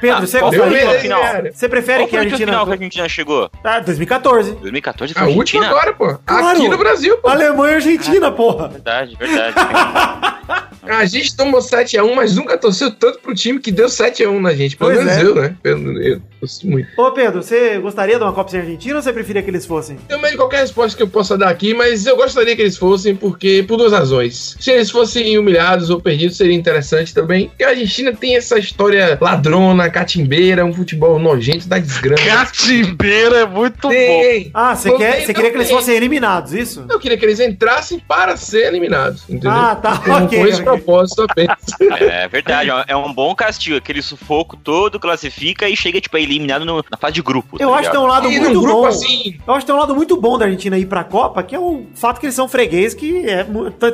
[0.00, 0.96] Pedro, você qual foi gostaria?
[0.96, 1.22] a final?
[1.52, 2.52] Você prefere que a foi a Argentina.
[2.52, 3.50] final que a Argentina chegou?
[3.62, 4.52] Ah, 2014.
[4.52, 6.18] 2014 foi A última agora, pô.
[6.26, 6.58] Claro.
[6.58, 7.28] Aqui no Brasil, pô.
[7.28, 8.68] Alemanha e Argentina, porra.
[8.68, 9.54] Verdade, verdade.
[10.82, 14.76] A gente tomou 7x1, mas nunca torceu tanto pro time que deu 7x1 na gente.
[14.76, 15.24] Pelo Pois menos é.
[15.24, 15.56] eu, né?
[15.62, 16.88] Pelo, eu torci muito.
[16.96, 19.96] Ô, Pedro, você gostaria de uma Copa sem Argentina ou você preferia que eles fossem?
[20.10, 23.14] Meio de qualquer resposta que eu possa dar aqui, mas eu gostaria que eles fossem,
[23.14, 24.56] porque por duas razões.
[24.58, 27.48] Se eles fossem humilhados ou perdidos, seria interessante também.
[27.48, 32.22] Porque a Argentina tem essa história ladrona, catimbeira, um futebol nojento da desgrama.
[32.24, 33.88] Catimbeira é muito bom.
[33.90, 34.50] Tem.
[34.54, 36.84] Ah, você quer, queria que eles fossem eliminados, isso?
[36.88, 39.50] Eu queria que eles entrassem para ser eliminados, entendeu?
[39.50, 40.40] Ah, tá, ok.
[40.76, 41.56] Propósito apenas.
[42.00, 43.76] É verdade, é um- é um bom castigo.
[43.76, 47.56] Aquele sufoco todo classifica e chega, tipo, eliminado no- na fase de grupo.
[47.60, 48.86] Eu tá acho que tem um lado E muito bom.
[48.86, 51.54] assim, Eu acho que tem um lado muito bom da Argentina ir pra Copa, que
[51.54, 53.46] é o fato que eles são freguês, que é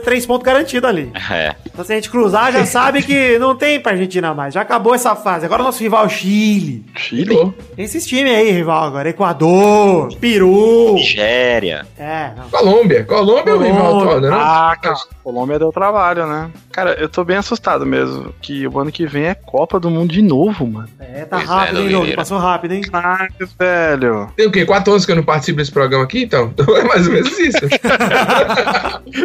[0.04, 1.10] três pontos garantidos ali.
[1.30, 1.54] É.
[1.66, 4.54] Então se a gente cruzar, já sabe que não tem pra Argentina mais.
[4.54, 5.44] Já acabou essa fase.
[5.46, 6.84] Agora o nosso rival é o Chile.
[6.96, 7.52] Chile?
[7.76, 9.08] Tem esses times aí, rival agora.
[9.08, 10.94] Equador, Peru.
[10.94, 11.86] Nigéria.
[11.98, 12.48] É, não.
[12.50, 13.04] Colômbia.
[13.04, 14.28] Colômbia é o rival atual, né?
[14.30, 14.38] não?
[14.40, 14.96] Ah, cara,
[15.28, 16.50] Colômbia deu trabalho, né?
[16.72, 18.34] Cara, eu tô bem assustado mesmo.
[18.40, 20.88] Que o ano que vem é Copa do Mundo de novo, mano.
[20.98, 21.92] É, tá Pois é, rápido, hein, Doug?
[21.92, 22.16] doideira.
[22.16, 22.82] Passou rápido, hein?
[22.90, 24.32] Ai, velho.
[24.34, 24.64] Tem o quê?
[24.64, 26.50] Quatro anos que eu não participo desse programa aqui, então?
[26.58, 27.58] Então é mais ou menos isso.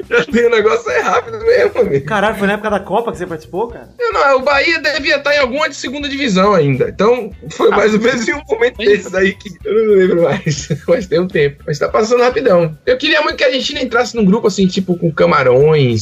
[0.10, 2.06] Eu tenho um negócio é rápido mesmo, amigo.
[2.06, 3.90] Caralho, foi na época da Copa que você participou, cara?
[4.00, 6.90] Não, não, o Bahia devia estar em alguma de segunda divisão ainda.
[6.90, 10.70] Então, foi mais ou menos em um momento desses aí que eu não lembro mais.
[10.88, 11.64] Mas tem um tempo.
[11.66, 12.78] Mas tá passando rapidão.
[12.86, 15.93] Eu queria muito que a Argentina entrasse num grupo assim, tipo, com camarões.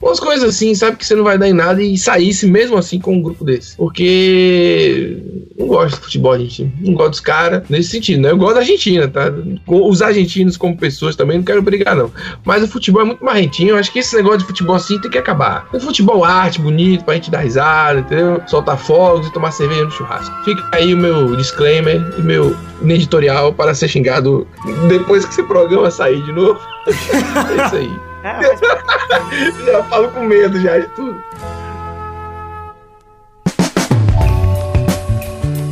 [0.00, 0.96] Umas coisas assim, sabe?
[0.96, 3.76] Que você não vai dar em nada e saísse mesmo assim com um grupo desse.
[3.76, 5.18] Porque
[5.58, 6.72] não gosto de futebol argentino.
[6.80, 8.30] Não gosto dos caras nesse sentido, né?
[8.30, 9.32] Eu gosto da Argentina, tá?
[9.66, 12.10] Os argentinos como pessoas também não quero brigar, não.
[12.44, 13.70] Mas o futebol é muito marrentinho.
[13.70, 15.68] Eu acho que esse negócio de futebol assim tem que acabar.
[15.72, 18.40] É futebol arte, bonito, pra gente dar risada, entendeu?
[18.46, 20.34] Soltar fogos e tomar cerveja no churrasco.
[20.44, 24.46] Fica aí o meu disclaimer e meu editorial para ser xingado
[24.88, 26.60] depois que esse programa sair de novo.
[26.86, 28.05] é isso aí.
[28.26, 28.58] É, mas
[29.64, 31.22] Já falo com medo já de tudo.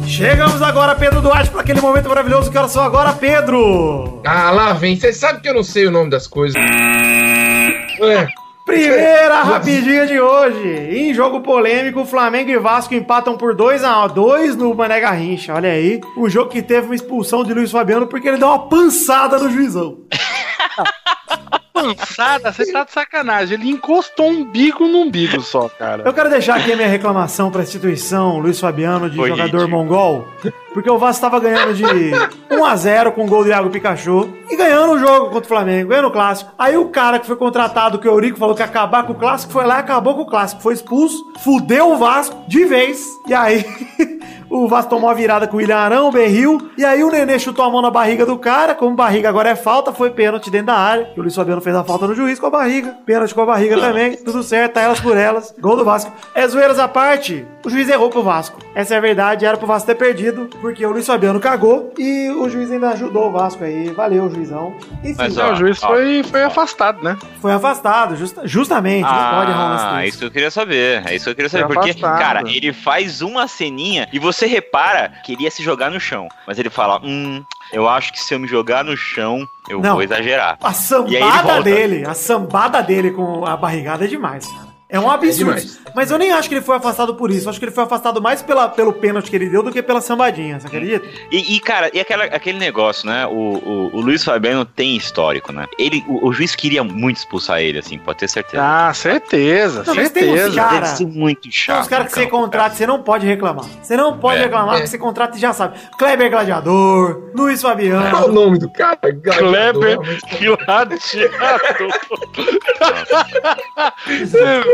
[0.07, 4.21] Chegamos agora, Pedro Duarte, para aquele momento maravilhoso que era só agora, Pedro!
[4.25, 4.95] Ah, lá vem.
[4.95, 6.55] Você sabe que eu não sei o nome das coisas.
[6.55, 8.29] É.
[8.64, 10.69] Primeira rapidinha de hoje.
[10.69, 15.53] Em jogo polêmico, Flamengo e Vasco empatam por 2 a 2 no Mané Garrincha.
[15.55, 16.01] Olha aí.
[16.17, 19.51] Um jogo que teve uma expulsão de Luiz Fabiano porque ele deu uma pançada no
[19.51, 19.99] juizão.
[21.74, 23.58] Pançada, você tá de sacanagem.
[23.58, 26.04] Ele encostou um umbigo no umbigo só, cara.
[26.06, 29.68] Eu quero deixar aqui a minha reclamação pra instituição Luiz Fabiano de Foi jogador ridículo.
[29.84, 30.28] mongol.
[30.74, 31.84] Porque o Vasco tava ganhando de
[32.50, 35.48] 1 a 0 com o gol do Iago Pikachu e ganhando o jogo contra o
[35.48, 36.52] Flamengo, ganhando o clássico.
[36.58, 39.16] Aí o cara que foi contratado, que o Eurico falou que ia acabar com o
[39.16, 40.60] clássico, foi lá e acabou com o clássico.
[40.60, 43.04] Foi expulso, fudeu o Vasco de vez.
[43.26, 43.64] E aí
[44.50, 46.70] o Vasco tomou a virada com o William Arão, o Berril.
[46.76, 48.74] E aí o Nenê chutou a mão na barriga do cara.
[48.74, 51.10] Como barriga agora é falta, foi pênalti dentro da área.
[51.16, 52.96] E o Luiz Fabiano fez a falta no juiz com a barriga.
[53.06, 54.16] Pênalti com a barriga também.
[54.24, 55.54] Tudo certo, tá elas por elas.
[55.58, 56.12] Gol do Vasco.
[56.34, 57.46] É zoeiras à parte.
[57.64, 58.58] O juiz errou pro Vasco.
[58.74, 59.46] Essa é a verdade.
[59.46, 60.48] Era pro Vasco ter perdido.
[60.64, 61.92] Porque o Luiz Fabiano cagou.
[61.98, 63.90] E o juiz ainda ajudou o Vasco aí.
[63.90, 64.74] Valeu, juizão.
[65.03, 65.88] Enfim, Mas, É, ó, o juiz ó.
[65.88, 67.18] foi, foi afastado, né?
[67.38, 68.16] foi afastado.
[68.16, 69.03] justa- justamente.
[69.03, 70.09] não pode errar um Ah, desse.
[70.09, 71.03] isso que eu queria saber.
[71.07, 71.66] É isso que eu queria saber.
[71.66, 72.18] Foi Porque, afastado.
[72.18, 76.29] cara, ele faz uma ceninha e você repara que ele ia se jogar no chão.
[76.46, 79.92] Mas ele fala: Hum, eu acho que se eu me jogar no chão, eu Não.
[79.96, 80.57] vou exagerar.
[80.62, 84.48] A sambada dele, a sambada dele com a barrigada é demais.
[84.88, 85.38] É um absurdo.
[85.38, 85.81] demais.
[85.94, 87.47] Mas eu nem acho que ele foi afastado por isso.
[87.47, 89.83] Eu acho que ele foi afastado mais pela, pelo pênalti que ele deu do que
[89.83, 91.05] pela sambadinha, você acredita?
[91.33, 93.27] E, e, cara, e aquela, aquele negócio, né?
[93.27, 95.66] O, o, o Luiz Fabiano tem histórico, né?
[95.79, 98.62] Ele, o, o juiz queria muito expulsar ele, assim, pode ter certeza.
[98.62, 100.57] Ah, certeza, Não, mas tem uns certeza.
[100.61, 101.81] cara- Deve ser muito Tem chato.
[101.83, 103.64] uns caras que você no campo, contrata, você não pode reclamar.
[103.83, 104.42] Você não pode É.
[104.44, 105.79] reclamar, porque você contrata e já sabe.
[105.99, 108.29] Kleber Gladiador, Luiz Qual é o Fabiano.
[108.33, 108.99] nome do cara?
[109.01, 111.31] Kleber Realmente.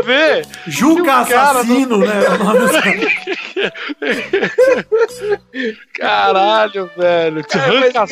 [0.03, 0.45] Ver.
[0.67, 2.07] Juca Assassino, né?
[2.39, 2.71] o nome do-
[5.97, 7.41] Caralho, velho.
[7.53, 8.11] É, Arranca mas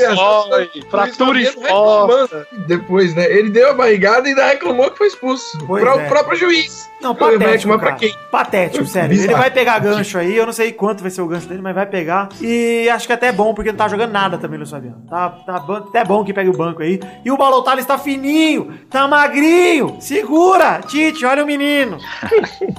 [0.50, 2.48] foi- fratura exposta.
[2.68, 3.26] Depois, né?
[3.32, 5.58] Ele deu a barrigada e ainda reclamou que foi expulso.
[5.66, 6.06] Pois Para é.
[6.06, 6.90] o próprio juiz.
[7.02, 8.14] Não, Ele patético, reclamar pra quem?
[8.30, 9.12] Patético, sério.
[9.14, 9.40] Ele Bizarro.
[9.40, 11.86] vai pegar gancho aí, eu não sei quanto vai ser o gancho dele, mas vai
[11.86, 12.28] pegar.
[12.42, 15.02] E acho que até é bom, porque não tá jogando nada também, Luiz Fabiano.
[15.10, 17.00] Tá, tá bom- até bom que pegue o banco aí.
[17.24, 19.98] E o Balotelli está fininho, tá magrinho.
[20.02, 21.98] Segura, Tite, olha o menino menino.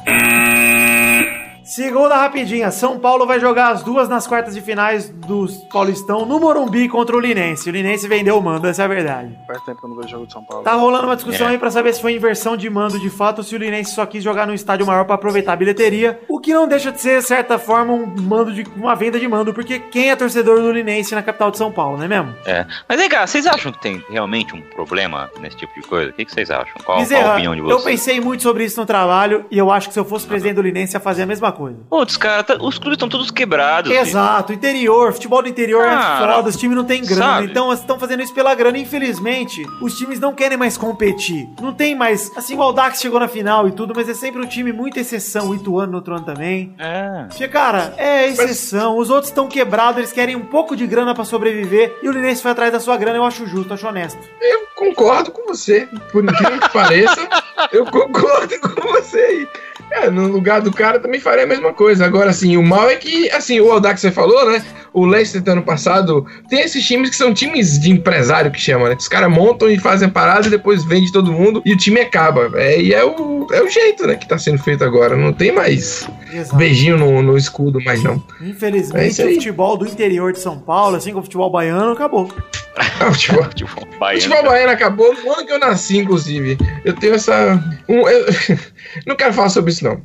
[1.64, 6.40] Segunda rapidinha, São Paulo vai jogar as duas nas quartas de finais do Paulistão no
[6.40, 7.68] Morumbi contra o Linense.
[7.68, 9.38] O Linense vendeu o mando, essa é a verdade.
[9.46, 10.64] Faz tempo que eu não vejo jogo de São Paulo.
[10.64, 11.50] Tá rolando uma discussão É.
[11.50, 14.04] aí pra saber se foi inversão de mando de fato ou se o Linense só
[14.06, 16.20] quis jogar num estádio maior pra aproveitar a bilheteria.
[16.28, 19.28] O que não deixa de ser, de certa forma, um mando de uma venda de
[19.28, 22.34] mando, porque quem é torcedor do Linense na capital de São Paulo, não é mesmo?
[22.46, 22.66] É.
[22.88, 26.10] Mas vem cá, vocês acham que tem realmente um problema nesse tipo de coisa?
[26.10, 26.74] O que, que vocês acham?
[26.84, 27.84] Qual, qual Bezerra, a opinião de eu vocês?
[27.84, 30.62] pensei muito sobre isso no trabalho e eu acho que se eu fosse presidente do
[30.62, 31.78] Linense ia fazer a mesma coisa.
[31.88, 33.90] Putz, cara, tá- os clubes estão todos quebrados.
[33.90, 34.00] filho.
[34.00, 37.46] Exato, interior, futebol do interior é Cara, foda, os times não têm grana, sabe?
[37.46, 38.78] então eles estão fazendo isso pela grana.
[38.78, 41.48] Infelizmente, os times não querem mais competir.
[41.60, 42.30] Não tem mais.
[42.36, 44.98] Assim, igual o Dax chegou na final e tudo, mas é sempre um time muito
[44.98, 45.48] exceção.
[45.50, 46.74] O Ituano no outro ano também.
[46.78, 47.24] É.
[47.28, 48.96] Porque, cara, é exceção.
[48.98, 51.96] Os outros estão quebrados, eles querem um pouco de grana pra sobreviver.
[52.02, 54.18] E o Linense foi atrás da sua grana, eu acho justo, acho honesto.
[54.40, 55.88] Eu concordo com você.
[56.12, 57.28] Por incrível que pareça,
[57.72, 59.48] eu concordo com você aí.
[59.92, 62.05] É, no lugar do cara também faria a mesma coisa.
[62.07, 64.62] Agora, assim, o mal é que, assim, o Aldax você falou, né?
[64.92, 68.96] O Leicester ano passado tem esses times que são times de empresário que chama, né?
[68.98, 72.00] Os caras montam e fazem a parada e depois vende todo mundo e o time
[72.00, 72.50] acaba.
[72.55, 75.16] É, e é o, é o jeito, né, que tá sendo feito agora.
[75.16, 76.57] Não tem mais Exato.
[76.57, 78.22] beijinho no, no escudo, mais não.
[78.40, 81.92] É Infelizmente, isso o futebol do interior de São Paulo, assim como o futebol baiano,
[81.92, 82.29] acabou.
[82.76, 83.44] Ah, o futebol,
[83.94, 84.22] O baiano.
[84.22, 86.57] futebol baiano acabou no ano que eu nasci, inclusive.
[86.85, 87.62] Eu tenho essa.
[87.88, 88.26] um- eu-
[89.07, 90.00] não quero falar sobre isso, não.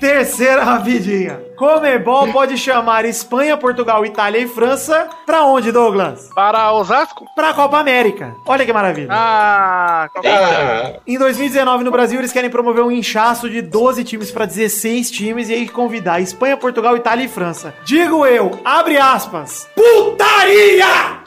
[0.00, 1.51] Terceira rapidinha.
[1.66, 6.28] Comebol pode chamar Espanha, Portugal, Itália e França pra onde, Douglas?
[6.34, 7.24] Para Osasco?
[7.36, 8.34] Pra Copa América.
[8.44, 9.06] Olha que maravilha.
[9.12, 14.44] Ah, Ah, Em 2019, no Brasil, eles querem promover um inchaço de 12 times pra
[14.44, 17.72] 16 times e aí convidar Espanha, Portugal, Itália e França.
[17.84, 21.22] Digo eu, abre aspas, putaria!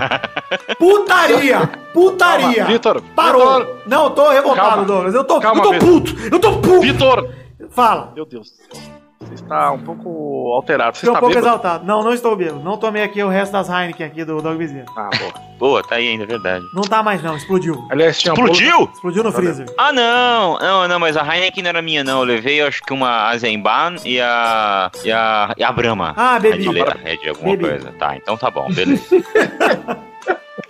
[0.80, 1.70] putaria!
[1.92, 2.64] Putaria!
[2.64, 3.58] Vitor, Parou!
[3.58, 3.76] Vitor.
[3.86, 4.84] Não, eu tô revoltado, Calma.
[4.84, 5.14] Douglas.
[5.14, 6.14] Eu tô, Calma, eu tô puto!
[6.32, 6.80] Eu tô puto!
[6.80, 7.28] Vitor!
[7.68, 8.12] Fala.
[8.14, 8.93] Meu Deus do céu.
[9.24, 10.96] Você está um pouco alterado.
[10.96, 11.46] Você Estou um está pouco bêbado?
[11.46, 11.84] exaltado.
[11.86, 12.60] Não, não estou bêbado.
[12.60, 14.86] Não tomei aqui o resto das Heineken aqui do Dog Bezerra.
[14.96, 15.32] Ah, boa.
[15.58, 16.64] Boa, tá aí ainda, é verdade.
[16.74, 17.86] Não tá mais não, explodiu.
[17.90, 18.90] Aliás, tinha um bolo- Explodiu?
[18.92, 19.66] Explodiu no freezer.
[19.78, 22.18] Ah, não, não, não, mas a Heineken não era minha, não.
[22.20, 24.90] Eu levei, acho que uma Azenban e a.
[25.04, 25.54] e a.
[25.56, 26.12] e a Brahma.
[26.16, 26.64] Ah, bebi.
[26.68, 27.68] Red, Red, alguma Bebi.
[27.68, 27.92] coisa.
[27.98, 29.04] Tá, então tá bom, beleza.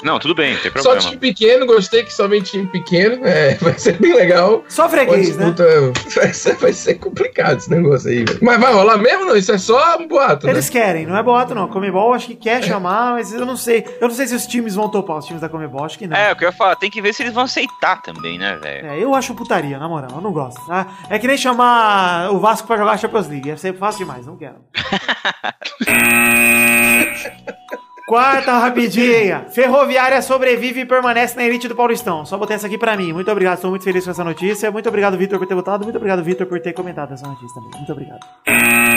[0.02, 1.00] não, tudo bem, tem só problema.
[1.00, 3.24] time pequeno, gostei que só vem time pequeno.
[3.34, 4.64] É, vai ser bem legal.
[4.68, 5.52] Só freguês, né?
[6.14, 8.24] vai, ser, vai ser complicado esse negócio aí.
[8.40, 9.36] Mas vai rolar mesmo, não?
[9.36, 10.52] Isso é só um boato, né?
[10.52, 11.68] Eles querem, não é boato não.
[11.68, 13.84] Comebol acho que quer chamar, mas eu não sei.
[14.00, 16.16] Eu não sei se os times vão topar, os times da Comebol, acho que não.
[16.16, 18.56] É, o que eu ia falar, tem que ver se eles vão aceitar também, né,
[18.56, 18.86] velho?
[18.86, 20.64] É, eu acho putaria, na moral, eu não gosto.
[20.66, 20.86] Tá?
[21.08, 23.50] É que nem chamar o Vasco pra jogar a Champions League.
[23.50, 24.56] É sempre fácil demais, não quero.
[28.06, 29.46] Quarta rapidinha.
[29.52, 32.24] Ferroviária sobrevive e permanece na elite do Paulistão.
[32.24, 33.12] Só botei essa aqui pra mim.
[33.12, 34.70] Muito obrigado, estou muito feliz com essa notícia.
[34.70, 35.84] Muito obrigado, Vitor, por ter botado.
[35.84, 37.70] Muito obrigado, Vitor, por ter comentado essa notícia também.
[37.78, 38.93] Muito obrigado.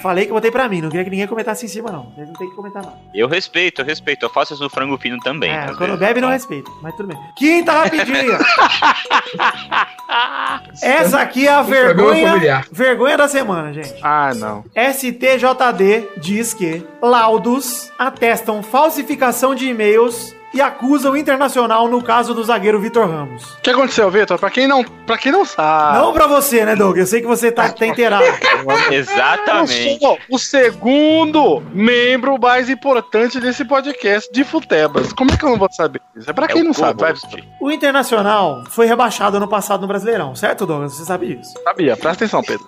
[0.00, 2.10] Falei que botei pra mim, não queria que ninguém comentasse em cima, não.
[2.14, 2.96] Vocês não tem que comentar nada.
[3.14, 4.24] Eu respeito, eu respeito.
[4.24, 5.50] Eu faço isso no frango fino também.
[5.50, 5.98] É, às quando vezes.
[5.98, 7.18] bebe não respeita, mas tudo bem.
[7.36, 8.38] Quinta rapidinha.
[10.82, 12.66] Essa aqui é a programa vergonha, familiar.
[12.70, 13.94] vergonha da semana, gente.
[14.02, 14.64] Ah, não.
[14.74, 22.42] STJD diz que laudos atestam falsificação de e-mails e acusam o internacional no caso do
[22.42, 23.54] zagueiro Vitor Ramos.
[23.54, 24.38] O que aconteceu, Vitor?
[24.38, 25.98] Pra quem não, pra quem não sabe.
[25.98, 26.96] Não pra você, né, Doug?
[26.96, 28.24] Eu sei que você tá, tá inteirado.
[28.24, 29.98] Eu Exatamente.
[30.00, 35.12] sou o segundo membro mais importante desse podcast de Futebas.
[35.12, 36.28] Como é que eu não vou saber isso?
[36.30, 37.14] É pra quem É o não sabe, vai.
[37.60, 40.94] O Internacional foi rebaixado ano passado no Brasileirão, certo, Douglas?
[40.94, 41.54] Você sabe disso.
[41.62, 42.66] Sabia, presta atenção, Pedro.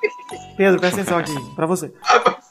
[0.56, 1.92] Pedro, presta atenção aqui, pra você.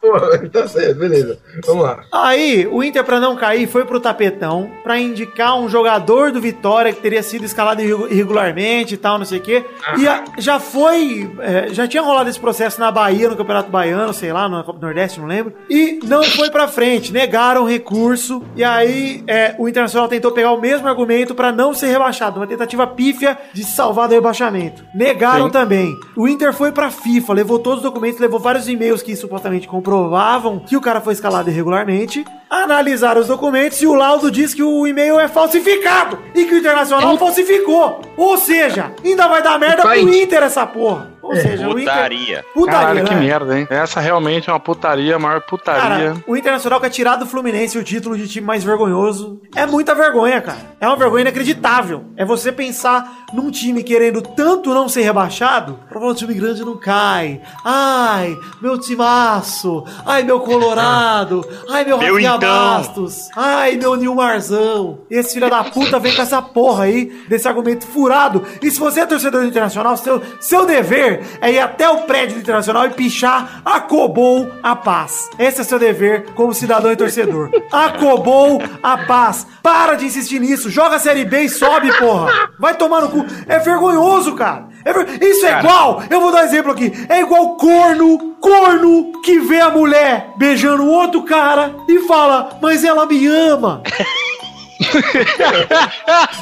[0.02, 0.18] Pô,
[0.50, 1.38] tá certo, beleza.
[1.65, 2.00] Vamos lá.
[2.12, 5.18] Aí, o Inter, pra não cair, foi pro tapetão pra indicar
[5.55, 9.41] um jogador do Vitória que teria sido escalado irregu- irregularmente e tal, não sei o
[9.41, 9.65] quê.
[9.97, 11.29] E a- já foi.
[11.39, 14.79] é, já tinha rolado esse processo na Bahia, no Campeonato Baiano, sei lá, na Copa
[14.79, 15.53] do Nordeste, não lembro.
[15.69, 18.43] E não foi pra frente, negaram o recurso.
[18.55, 22.47] E aí, é, o Internacional tentou pegar o mesmo argumento pra não ser rebaixado, uma
[22.47, 24.84] tentativa pífia de salvar do rebaixamento.
[24.93, 25.51] Negaram Sim.
[25.51, 25.95] também.
[26.15, 30.60] O Inter foi pra FIFA, levou todos os documentos, levou vários e-mails que supostamente comprovavam
[30.60, 34.88] que o cara foi escalado irregularmente, analisaram os documentos e o laudo diz que o
[34.88, 38.02] e-mail é falsificado e que o Internacional falsificou.
[38.17, 40.13] Ou seja, ainda vai dar merda pro.
[40.13, 41.13] Inter essa porra.
[41.30, 41.94] Ou seja, o Inter...
[41.94, 42.46] Putaria.
[42.54, 43.20] Putaria, Caralho, que né?
[43.20, 43.68] merda, hein?
[43.70, 45.82] Essa realmente é uma putaria, a maior putaria.
[45.82, 49.39] Cara, o Internacional quer tirar do Fluminense o título de time mais vergonhoso.
[49.56, 50.60] É muita vergonha, cara.
[50.82, 52.06] É uma vergonha inacreditável.
[52.18, 56.65] É você pensar num time querendo tanto não ser rebaixado, pra falar, o time grande
[56.65, 57.42] não cai.
[57.63, 59.84] Ai, meu timaço.
[60.06, 61.48] Ai, meu Colorado.
[61.70, 62.50] Ai, meu Meu Rafinha então.
[62.50, 63.30] Bastos.
[63.36, 65.00] Ai, meu Nilmarzão.
[65.10, 68.44] Esse filho da puta vem com essa porra aí, desse argumento furado.
[68.62, 72.38] E se você é torcedor do Internacional, seu, seu dever é ir até o prédio
[72.38, 75.29] Internacional e pichar acobou a paz.
[75.38, 77.49] Esse é seu dever como cidadão e torcedor.
[77.71, 79.45] Acobou a paz.
[79.62, 80.69] Para de insistir nisso.
[80.69, 82.32] Joga a Série B e sobe, porra.
[82.58, 83.25] Vai tomar no cu.
[83.47, 84.67] É vergonhoso, cara.
[84.86, 86.91] É ver- Isso é igual, eu vou dar um exemplo aqui.
[87.10, 93.05] É igual corno, corno que vê a mulher beijando outro cara e fala, mas ela
[93.05, 93.84] me ama.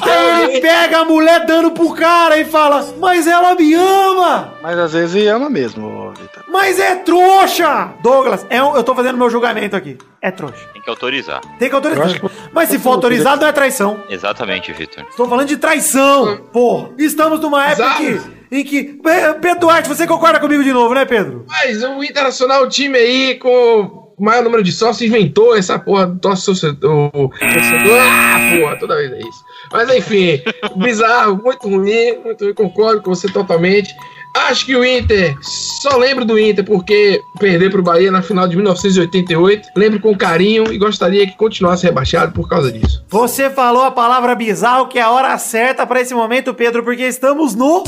[0.02, 4.54] Aí ele pega a mulher dando pro cara e fala, mas ela me ama.
[4.62, 6.44] Mas às vezes ama mesmo, Vitor.
[6.48, 7.92] Mas é trouxa!
[8.02, 9.98] Douglas, é um- eu tô fazendo meu julgamento aqui.
[10.20, 10.66] É trouxa.
[10.72, 11.40] Tem que autorizar.
[11.58, 12.08] Tem que autorizar.
[12.20, 14.02] que- Mas se for autorizado, não é traição.
[14.08, 15.04] Exatamente, Vitor.
[15.08, 16.90] Estou falando de traição, porra.
[16.98, 18.20] Estamos numa época que,
[18.50, 18.84] em que...
[18.84, 21.44] Pe- Pedro Duarte, você concorda comigo de novo, né, Pedro?
[21.48, 26.18] Mas o Internacional, o time aí com maior número de sócios, inventou essa porra do
[26.18, 27.10] torcedor.
[27.14, 27.98] o torcedor.
[28.00, 29.44] Ah, porra, toda vez é isso.
[29.72, 30.42] Mas enfim,
[30.76, 33.94] bizarro, muito ruim, muito ruim, concordo com você totalmente.
[34.34, 38.56] Acho que o Inter, só lembro do Inter porque perder pro Bahia na final de
[38.56, 39.68] 1988.
[39.74, 43.04] Lembro com carinho e gostaria que continuasse rebaixado por causa disso.
[43.08, 47.04] Você falou a palavra bizarro, que é a hora certa para esse momento, Pedro, porque
[47.04, 47.84] estamos no...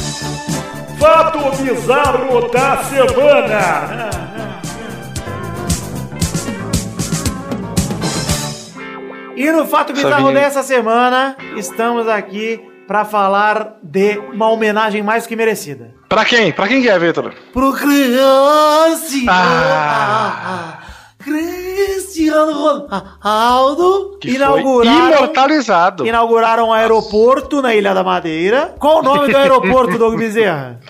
[0.99, 4.30] Fato bizarro da semana.
[9.40, 15.35] E no Fato Bizarro dessa semana, estamos aqui para falar de uma homenagem mais que
[15.35, 15.94] merecida.
[16.11, 16.53] Pra quem?
[16.53, 17.33] Pra quem que é, Vitor?
[17.50, 19.26] Pro Cristiano...
[19.29, 20.79] Ah.
[21.22, 25.16] Cristiano Ronaldo Que foi inauguraram...
[25.16, 26.07] imortalizado.
[26.07, 28.74] Inauguraram um aeroporto na Ilha da Madeira.
[28.79, 30.81] Qual o nome do aeroporto, Doug Bezerra?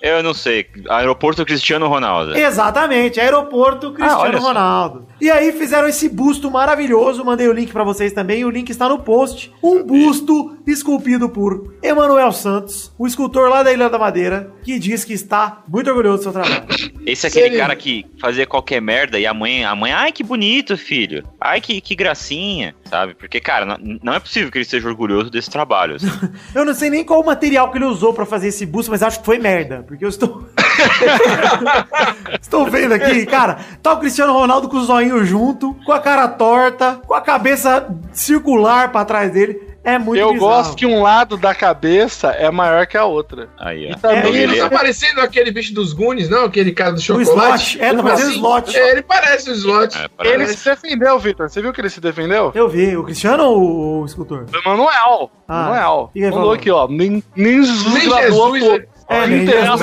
[0.00, 0.66] Eu não sei.
[0.88, 2.34] Aeroporto Cristiano Ronaldo.
[2.36, 4.46] Exatamente, aeroporto Cristiano Ah, olha só.
[4.48, 5.06] Ronaldo.
[5.20, 8.88] E aí fizeram esse busto maravilhoso, mandei o link pra vocês também, o link está
[8.88, 9.52] no post.
[9.62, 15.04] Um busto esculpido por Emanuel Santos, o escultor lá da Ilha da Madeira, que diz
[15.04, 16.66] que está muito orgulhoso do seu trabalho.
[17.06, 20.22] Esse é aquele cara que fazia qualquer merda e a mãe, a mãe, ai que
[20.22, 21.24] bonito, filho.
[21.40, 23.14] Ai que, que gracinha, sabe?
[23.14, 25.96] Porque, cara, não, não é possível que ele seja orgulhoso desse trabalho.
[25.96, 26.08] assim.
[26.54, 29.02] Eu não sei nem qual o material que ele usou pra fazer esse busto, mas
[29.02, 30.46] acho que foi merda, porque eu estou
[32.40, 36.28] Estou vendo aqui, cara, tá o Cristiano Ronaldo com o zoinho junto, com a cara
[36.28, 39.69] torta, com a cabeça circular pra trás dele.
[39.82, 40.52] É muito Eu bizarro.
[40.52, 43.48] gosto que um lado da cabeça é maior que a outra.
[43.58, 43.96] Aí, E ó.
[43.96, 46.44] também É, Ele tá parecendo aquele bicho dos Goonies, não?
[46.44, 47.78] Aquele cara do O chocolate.
[47.78, 48.76] slot, é, tá parecendo slot.
[48.76, 49.96] É, ele parece o slot.
[49.98, 50.34] É, parece.
[50.34, 51.48] Ele se defendeu, Vitor.
[51.48, 52.52] Você viu que ele se defendeu?
[52.54, 54.44] Eu vi, o Cristiano ou o escultor?
[54.64, 55.30] O Manuel.
[55.48, 56.10] Ah, Manuel.
[56.14, 56.52] e Mandou falou?
[56.52, 56.86] aqui, ó.
[56.86, 58.80] Nem, nem Jesus Nem Jesus,
[59.10, 59.24] É,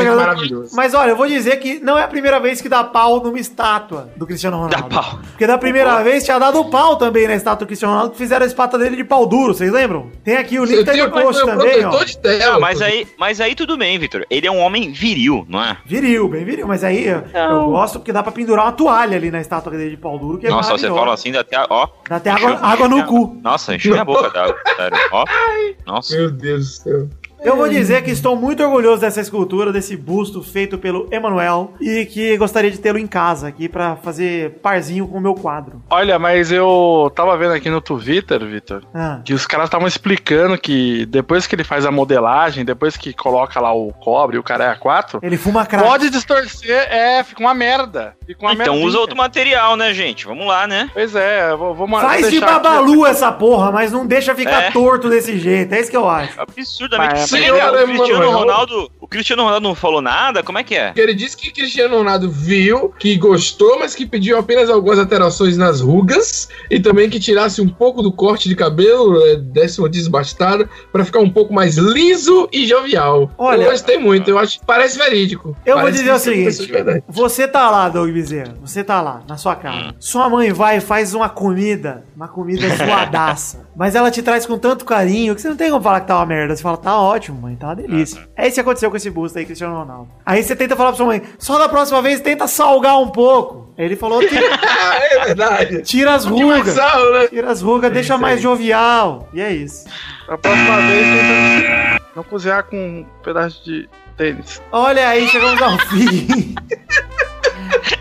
[0.06, 0.76] é maravilhoso.
[0.76, 3.38] Mas olha, eu vou dizer que não é a primeira vez que dá pau numa
[3.40, 4.76] estátua do Cristiano Ronaldo.
[4.90, 5.20] Dá pau.
[5.32, 8.44] Porque da primeira vez tinha dado pau também na estátua do Cristiano Ronaldo, que fizeram
[8.46, 10.10] a estátua dele de pau duro, vocês lembram?
[10.24, 11.92] Tem aqui o link tá no post também, ó.
[12.22, 12.54] tela.
[12.54, 14.26] Não, mas aí, mas aí tudo bem, Vitor.
[14.30, 15.78] Ele é um homem viril, não é?
[15.86, 19.30] Viril, bem viril, mas aí eu- eu gosto porque dá pra pendurar uma toalha ali
[19.30, 21.88] na estátua dele de pau duro, que é Nossa, você fala assim, dá até, ó.
[22.08, 23.38] Dá até água, água no cu.
[23.44, 24.98] Nossa, encheu minha boca d'água, sério.
[25.12, 25.26] Ó.
[25.86, 26.16] Nossa.
[26.16, 27.10] Meu Deus do céu.
[27.44, 32.06] Eu vou dizer que estou muito orgulhoso dessa escultura, desse busto feito pelo Emanuel e
[32.06, 35.82] que gostaria de tê-lo em casa aqui pra fazer parzinho com o meu quadro.
[35.90, 40.58] Olha, mas eu tava vendo aqui no Twitter, Vitor, Ah, que os caras estavam explicando
[40.58, 44.44] que depois que ele faz a modelagem, depois que coloca lá o cobre e o
[44.44, 45.84] cara é a 4, ele fuma crack.
[45.86, 48.16] pode distorcer, é, fica uma merda.
[48.26, 48.88] Fica uma Então merdinha.
[48.88, 50.26] usa outro material, né, gente?
[50.26, 50.90] Vamos lá, né?
[50.94, 51.56] Pois é,
[51.88, 54.72] ma- Faz de deixar aqui- babalu essa porra, mas não deixa ficar É.
[54.72, 55.74] torto desse jeito.
[55.74, 56.34] É isso que eu acho.
[56.42, 57.12] Absurdamente.
[57.14, 58.32] Mas- Mas, Senhor o Cristiano Emanuel.
[58.40, 58.92] Ronaldo.
[59.00, 60.44] O Cristiano Ronaldo não falou nada?
[60.44, 60.94] Como é que é?
[60.96, 65.80] Ele disse que Cristiano Ronaldo viu, que gostou, mas que pediu apenas algumas alterações nas
[65.82, 70.70] rugas e também que tirasse um pouco do corte de cabelo, eh, desse uma desbastada,
[70.92, 73.32] pra ficar um pouco mais liso e jovial.
[73.38, 75.56] Olha- eu gostei muito, eu acho que parece verídico.
[75.66, 79.38] Eu vou Parece dizer o seguinte: você tá lá, Doug Bezerra, você tá lá, na
[79.38, 79.96] sua casa.
[80.00, 83.68] Sua mãe vai e faz uma comida, uma comida suadaça.
[83.76, 86.16] mas ela te traz com tanto carinho que você não tem como falar que tá
[86.18, 86.56] uma merda.
[86.56, 88.28] Você fala, tá ótimo, mãe, tá uma delícia.
[88.36, 90.10] É isso que aconteceu com esse busto aí, Cristiano Ronaldo.
[90.26, 93.74] Aí você tenta falar pra sua mãe, só da próxima vez tenta salgar um pouco.
[93.78, 95.82] Ele falou que é verdade.
[95.84, 96.74] tira as rugas.
[96.74, 97.28] sarro, né?
[97.28, 98.42] Tira as rugas, deixa isso mais aí.
[98.42, 99.30] jovial.
[99.34, 99.86] E é isso.
[100.28, 103.88] A próxima vez tenta não cozinhar com um pedaço de
[104.18, 104.62] tênis.
[104.72, 106.56] Olha aí, chegamos ao fim.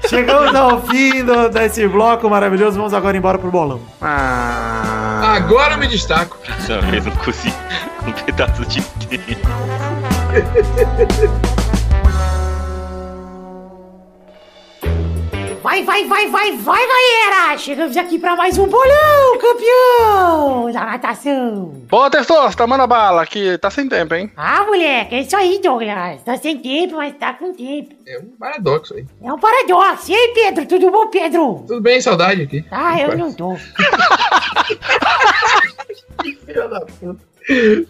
[0.09, 2.77] chegamos ao fim do- desse bloco maravilhoso.
[2.77, 3.81] Vamos agora embora pro bolão.
[4.01, 5.35] Ah.
[5.37, 6.37] Agora eu me destaco.
[6.47, 7.55] Dessa vez não cozinha
[8.01, 9.39] com um pedaço de tênis.
[15.67, 17.59] Vai, vai, vai, vai, vai, galera!
[17.59, 21.73] Chegamos aqui pra mais um bolão, campeão da natação.
[21.89, 24.31] Boa, Testosta, manda bala, que tá sem tempo, hein?
[24.37, 26.23] Ah, moleque, é isso aí, Douglas.
[26.23, 27.97] Tá sem tempo, mas tá com tempo.
[28.07, 29.05] É um paradoxo aí.
[29.21, 30.13] É um paradoxo.
[30.13, 31.65] E aí, Pedro, tudo bom, Pedro?
[31.67, 32.65] Tudo bem, saudade aqui.
[32.71, 33.57] Ah, eu não tô.
[36.47, 37.36] Filha da puta.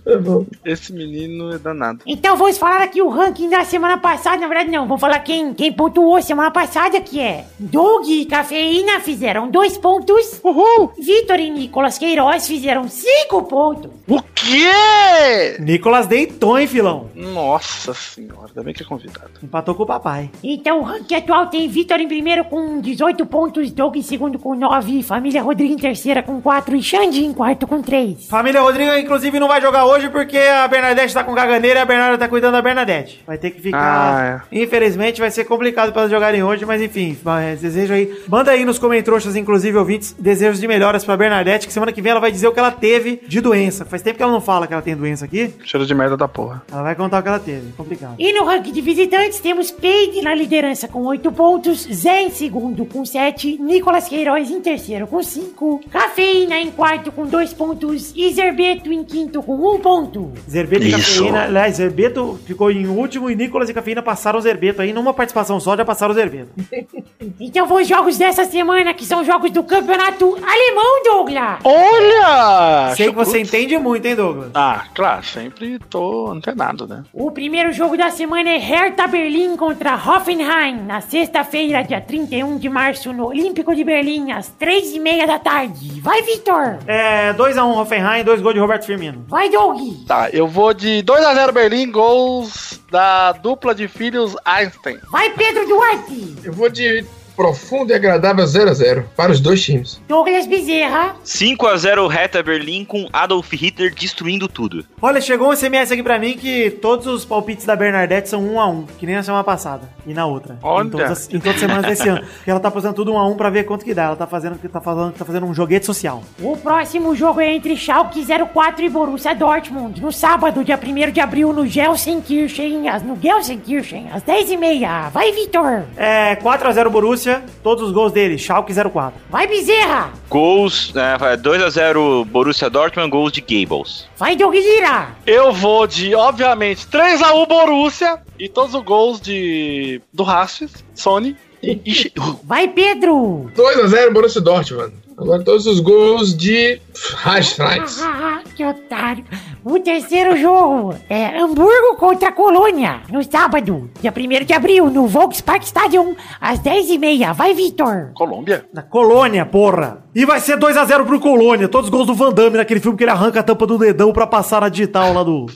[0.04, 0.44] Tá bom.
[0.64, 2.00] Esse menino é danado.
[2.06, 4.36] Então vamos falar aqui o ranking da semana passada.
[4.36, 4.86] Na verdade, não.
[4.86, 10.40] Vamos falar quem, quem pontuou semana passada, que é Doug e Cafeína fizeram dois pontos.
[10.42, 10.92] Uhul!
[10.98, 13.90] Vitor e Nicolas Queiroz fizeram cinco pontos.
[14.06, 15.56] O quê?
[15.58, 17.08] Nicolas deitou, hein, filão?
[17.14, 19.30] Nossa senhora, ainda bem que é convidado.
[19.42, 20.30] Empatou com o papai.
[20.42, 24.54] Então o ranking atual tem Vitor em primeiro com 18 pontos, Doug em segundo com
[24.54, 28.28] 9, Família Rodrigo em terceira com 4 e Xande em quarto com 3.
[28.28, 31.86] Família Rodrigo, inclusive, não vai jogar hoje porque a Bernadette tá com caganeira e a
[31.86, 33.22] Bernarda tá cuidando da Bernadette.
[33.26, 34.42] Vai ter que ficar.
[34.42, 37.16] Ah, Infelizmente, vai ser complicado pra elas jogarem hoje, mas enfim,
[37.60, 38.12] desejo aí.
[38.28, 42.10] Manda aí nos comentários, inclusive, ouvintes, desejos de melhoras pra Bernadette, que semana que vem
[42.10, 43.84] ela vai dizer o que ela teve de doença.
[43.84, 45.54] Faz tempo que ela não fala que ela tem doença aqui.
[45.64, 46.62] Cheiro de merda da porra.
[46.70, 47.72] Ela vai contar o que ela teve.
[47.76, 48.14] Complicado.
[48.18, 52.84] E no ranking de visitantes temos Peide na liderança com 8 pontos, Zé em segundo
[52.86, 58.32] com 7, Nicolas Queiroz em terceiro com 5, Cafeína em quarto com 2 pontos e
[58.32, 60.32] Zerbeto em quinto com 1 ponto.
[60.48, 61.20] Zerbeto e Isso.
[61.20, 61.44] Cafeína.
[61.44, 64.92] Aliás, Zerbeto ficou em último e Nicolas e Cafeína passaram o Zerbeto aí.
[64.92, 66.50] Numa participação só, já passaram o Zerbeto.
[67.38, 71.58] Então vamos aos jogos dessa semana, que são jogos do campeonato alemão, Douglas.
[71.64, 72.94] Olha!
[72.94, 74.50] Sei que você entende muito, hein, Douglas?
[74.54, 77.04] Ah, claro, sempre tô antenado, né?
[77.12, 82.68] O primeiro jogo da semana é Hertha Berlim contra Hoffenheim, na sexta-feira, dia 31 de
[82.68, 86.00] março, no Olímpico de Berlim, às três e meia da tarde.
[86.00, 86.78] Vai, Vitor!
[86.86, 89.25] É, 2x1 Hoffenheim, 2 gols de Roberto Firmino.
[89.28, 90.06] Vai, Doug!
[90.06, 94.98] Tá, eu vou de 2x0 Berlim, gols da dupla de filhos Einstein.
[95.10, 96.36] Vai, Pedro Duarte!
[96.44, 97.04] Eu vou de
[97.36, 100.00] profundo e agradável 0x0 para os dois times.
[100.08, 101.16] Douglas Bezerra!
[101.24, 104.84] 5x0 Reta Berlim com Adolf Hitler destruindo tudo.
[105.00, 108.84] Olha, chegou um SMS aqui pra mim que todos os palpites da Bernadette são 1x1,
[108.98, 110.58] que nem na semana passada e na outra.
[110.62, 110.86] Olha.
[110.86, 112.22] Em todas, as, em todas as semanas desse ano.
[112.36, 114.04] Porque ela tá fazendo tudo 1x1 pra ver quanto que dá.
[114.04, 116.22] Ela tá fazendo, tá falando, tá fazendo um joguete social.
[116.40, 121.20] O próximo jogo é entre Schalke 04 e Borussia Dortmund, no sábado, dia 1 de
[121.20, 125.10] abril, no Gelsenkirchen, no Gelsenkirchen, às 10h30.
[125.10, 125.84] Vai, Vitor!
[125.96, 127.25] É, 4x0 Borussia,
[127.62, 129.20] todos os gols dele, Schalke 04.
[129.30, 130.12] Vai, Bezerra!
[130.28, 134.06] Gols, é, 2x0 Borussia Dortmund, gols de Gables.
[134.16, 135.08] Vai, Doug Lira!
[135.26, 141.80] Eu vou de, obviamente, 3x1 Borussia e todos os gols de do Rastis, Sony e,
[141.84, 142.12] e
[142.44, 143.50] Vai, Pedro!
[143.54, 144.92] 2x0 Borussia Dortmund.
[145.18, 146.78] Agora todos os gols de.
[147.24, 149.24] Ah, que otário.
[149.64, 155.62] O terceiro jogo é Hamburgo contra Colônia, no sábado, dia 1 de abril, no Volkspark
[155.64, 157.32] Stadium, às 10h30.
[157.32, 158.10] Vai, Vitor!
[158.14, 158.66] Colômbia.
[158.74, 160.04] Na Colônia, porra.
[160.14, 161.68] E vai ser 2x0 pro Colônia.
[161.68, 164.12] Todos os gols do Van Damme naquele filme que ele arranca a tampa do dedão
[164.12, 165.46] pra passar na digital lá do.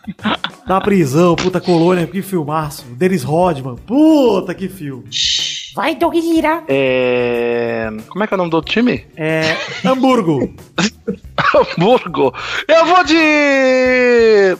[0.66, 1.36] da prisão.
[1.36, 2.84] Puta Colônia, que filmaço.
[2.96, 3.76] Dennis Rodman.
[3.76, 5.04] Puta que filme.
[5.74, 6.62] Vai, Doug Lira!
[6.68, 7.88] É.
[8.08, 9.04] Como é que é o nome do time?
[9.16, 9.56] É.
[9.84, 10.54] Hamburgo.
[11.54, 12.32] Hamburgo.
[12.68, 14.56] Eu vou de.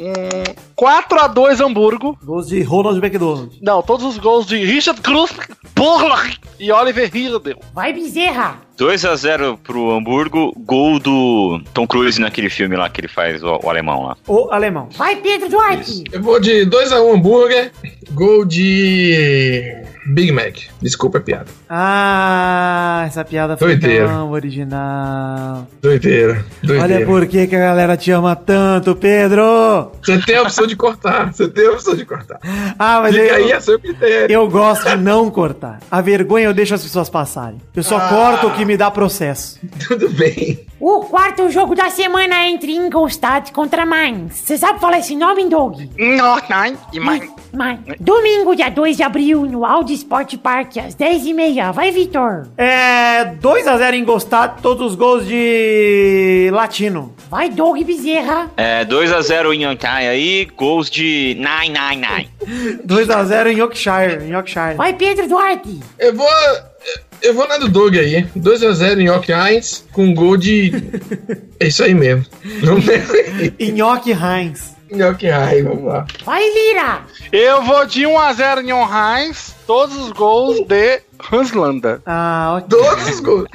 [0.00, 2.18] Hum, 4x2 Hamburgo.
[2.24, 3.58] Gols de Ronald McDonald.
[3.62, 5.30] Não, todos os gols de Richard Cruz
[5.76, 7.60] Burlach e Oliver Hirdel.
[7.72, 8.58] Vai, Bezerra!
[8.78, 13.68] 2x0 pro Hamburgo, gol do Tom Cruise naquele filme lá que ele faz, o, o
[13.68, 14.16] alemão lá.
[14.26, 14.88] O alemão.
[14.96, 15.90] Vai, Pedro Duarte!
[15.90, 16.04] Isso.
[16.10, 17.72] Eu vou de 2x1 hambúrguer.
[18.12, 20.56] Gol de Big Mac.
[20.80, 21.46] Desculpa a piada.
[21.68, 24.08] Ah, essa piada foi Doideira.
[24.08, 25.66] tão original.
[25.82, 26.44] Doideira.
[26.62, 26.82] Doideira.
[26.96, 29.92] Olha por que, que a galera te ama tanto, Pedro.
[30.02, 31.32] Você tem a opção de cortar.
[31.32, 32.38] Você tem a opção de cortar.
[32.78, 34.32] Ah, mas Fica eu, aí a seu critério.
[34.32, 35.80] eu gosto de não cortar.
[35.90, 37.58] A vergonha eu deixo as pessoas passarem.
[37.74, 38.08] Eu só Ah.
[38.08, 39.58] corto o que me dá processo.
[39.86, 40.66] Tudo bem.
[40.80, 44.34] O quarto jogo da semana é entre Ingolstadt contra Mainz.
[44.36, 45.78] Você sabe falar esse nome, Doug?
[45.98, 47.28] Não, não, e mais.
[47.52, 47.80] Mainz.
[48.00, 51.72] Domingo, dia 2 de abril, no Audi Sport Park, às 10h30.
[51.72, 52.48] Vai, Vitor.
[52.56, 57.14] É 2x0 em Gostado, todos os gols de Latino.
[57.30, 58.50] Vai, Doug Bezerra.
[58.56, 62.28] É, 2x0 em Yankai aí, gols de 999.
[62.86, 64.74] 2x0 em Yorkshire, em Yorkshire.
[64.76, 65.80] Vai, Pedro Duarte.
[65.98, 66.28] Eu vou.
[67.22, 68.26] Eu vou na do Doug aí.
[68.36, 70.72] 2x0 em York Heinz com gol de.
[71.62, 72.24] É isso aí mesmo.
[73.60, 74.74] Em York Heinz.
[74.92, 76.06] Heinz, vamos lá.
[76.24, 77.02] Vai, Lira.
[77.32, 79.32] Eu vou de 1x0 em
[79.66, 81.00] todos os gols de
[81.32, 82.02] Hanslanda.
[82.04, 82.78] Ah, ok.
[82.78, 83.46] Todos os gols.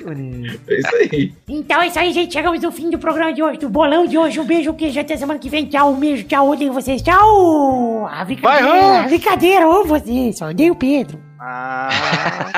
[0.67, 1.33] É isso aí.
[1.47, 2.31] Então é isso aí, gente.
[2.33, 4.39] Chegamos no fim do programa de hoje, do bolão de hoje.
[4.39, 4.99] Um beijo, queijo.
[4.99, 5.65] Até semana que vem.
[5.65, 6.23] Tchau, um beijo.
[6.23, 7.01] Tchau, odeio vocês.
[7.01, 8.07] Tchau.
[8.07, 8.67] A brincadeira.
[8.67, 9.07] Vai, Hans.
[9.07, 10.37] brincadeira, amo vocês.
[10.37, 11.19] Só odeio o Pedro.
[11.47, 11.89] Ah,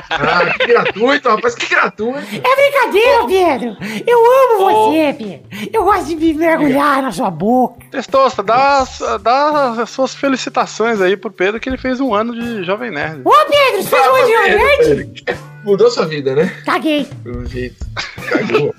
[0.09, 2.17] Ah, que gratuito, rapaz, que gratuito.
[2.19, 3.77] É brincadeira, Pedro.
[4.07, 5.69] Eu amo você, Pedro.
[5.73, 7.85] Eu gosto de me mergulhar na sua boca.
[7.91, 12.33] Testosta, dá, as- dá as suas felicitações aí pro Pedro que ele fez um ano
[12.33, 13.23] de Jovem Nerd.
[13.25, 15.23] Ô, Pedro, você fez um nerd?
[15.65, 16.45] Mudou sua vida, né?
[16.65, 17.05] Caguei.
[17.23, 17.85] Pelo jeito.
[18.29, 18.73] Cagou.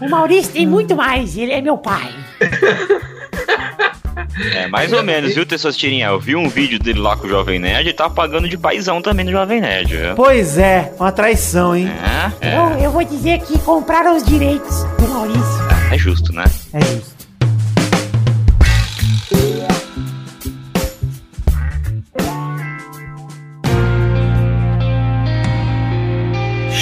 [0.00, 1.36] O Maurício tem muito mais.
[1.36, 2.14] Ele é meu pai.
[4.54, 6.06] É, mais ou menos, viu, Tessosterinha?
[6.06, 9.00] Eu vi um vídeo dele lá com o Jovem Nerd e tá pagando de paizão
[9.02, 10.14] também no Jovem Nerd, viu?
[10.14, 11.90] Pois é, uma traição, hein?
[12.40, 15.42] É, é, Eu, eu vou dizer que compraram os direitos do Maurício.
[15.92, 16.44] é justo, né?
[16.72, 17.18] É justo.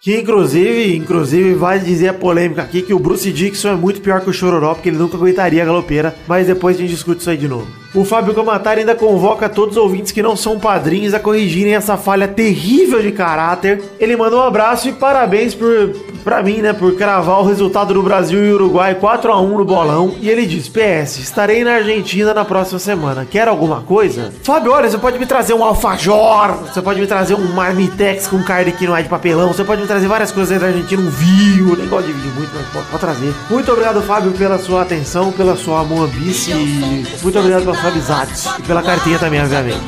[0.00, 4.20] Que inclusive, inclusive, vai dizer a polêmica aqui que o Bruce Dixon é muito pior
[4.20, 7.30] que o Chororó, porque ele nunca aguentaria a galopeira, mas depois a gente discute isso
[7.30, 7.85] aí de novo.
[7.96, 11.96] O Fábio Camatari ainda convoca todos os ouvintes que não são padrinhos a corrigirem essa
[11.96, 13.82] falha terrível de caráter.
[13.98, 18.02] Ele mandou um abraço e parabéns por, pra mim, né, por cravar o resultado do
[18.02, 20.14] Brasil e Uruguai 4 a 1 no bolão.
[20.20, 23.24] E ele diz: PS, estarei na Argentina na próxima semana.
[23.24, 24.30] Quer alguma coisa?
[24.42, 28.42] Fábio, olha, você pode me trazer um alfajor, você pode me trazer um marmitex com
[28.42, 31.00] carne que não é de papelão, você pode me trazer várias coisas aí da Argentina,
[31.00, 33.34] um vinho, nem gosto de vinho muito, mas pode, pode trazer.
[33.48, 38.32] Muito obrigado, Fábio, pela sua atenção, pela sua moambice e muito obrigado pela sua amizade.
[38.58, 39.78] E pela cartinha também, obviamente.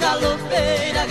[0.00, 1.06] Galopeira,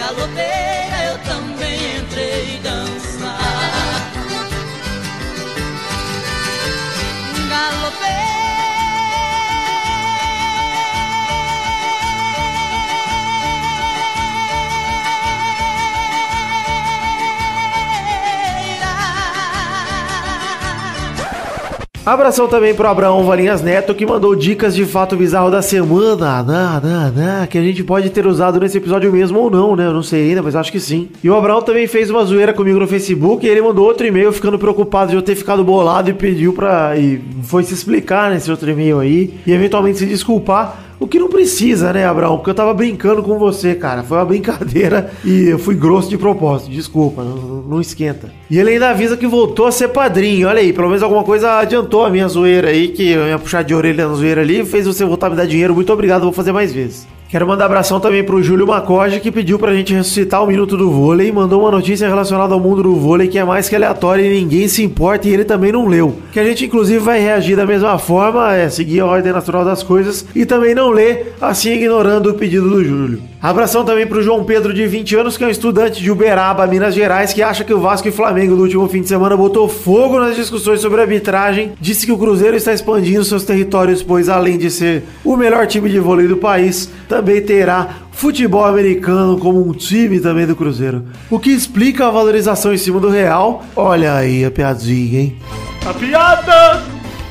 [22.13, 26.81] Abração também pro Abraão Valinhas Neto, que mandou dicas de fato bizarro da semana, na,
[26.81, 29.85] na, na, que a gente pode ter usado nesse episódio mesmo ou não, né?
[29.85, 31.09] Eu não sei ainda, mas acho que sim.
[31.23, 34.31] E o Abraão também fez uma zoeira comigo no Facebook e ele mandou outro e-mail
[34.31, 36.97] ficando preocupado de eu ter ficado bolado e pediu pra.
[36.97, 40.88] e foi se explicar nesse outro e-mail aí e eventualmente se desculpar.
[40.99, 42.35] O que não precisa, né, Abraão?
[42.35, 44.03] Porque eu tava brincando com você, cara.
[44.03, 46.71] Foi uma brincadeira e eu fui grosso de propósito.
[46.71, 48.29] Desculpa, não, não esquenta.
[48.49, 50.49] E ele ainda avisa que voltou a ser padrinho.
[50.49, 53.63] Olha aí, pelo menos alguma coisa adiantou a minha zoeira aí, que eu ia puxar
[53.63, 55.73] de orelha na zoeira ali, fez você voltar a me dar dinheiro.
[55.73, 57.07] Muito obrigado, vou fazer mais vezes.
[57.29, 60.89] Quero mandar abração também pro Júlio Macoge, que pediu pra gente ressuscitar o Minuto do
[60.89, 64.23] Vôlei e mandou uma notícia relacionada ao mundo do vôlei que é mais que aleatória
[64.23, 66.17] e ninguém se importa e ele também não leu.
[66.31, 69.83] Que a gente inclusive vai reagir da mesma forma, é seguir a ordem natural das
[69.83, 73.21] coisas e também não ler, assim ignorando o pedido do Júlio.
[73.41, 76.93] Abração também pro João Pedro, de 20 anos, que é um estudante de Uberaba, Minas
[76.93, 80.19] Gerais, que acha que o Vasco e Flamengo no último fim de semana botou fogo
[80.19, 84.69] nas discussões sobre arbitragem, disse que o Cruzeiro está expandindo seus territórios, pois além de
[84.69, 90.19] ser o melhor time de vôlei do país, também terá futebol americano como um time
[90.19, 91.05] também do Cruzeiro.
[91.29, 93.63] O que explica a valorização em cima do real.
[93.73, 95.37] Olha aí a piadinha, hein?
[95.85, 96.83] A piada!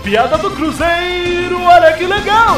[0.02, 2.56] Piada do Cruzeiro, olha que legal!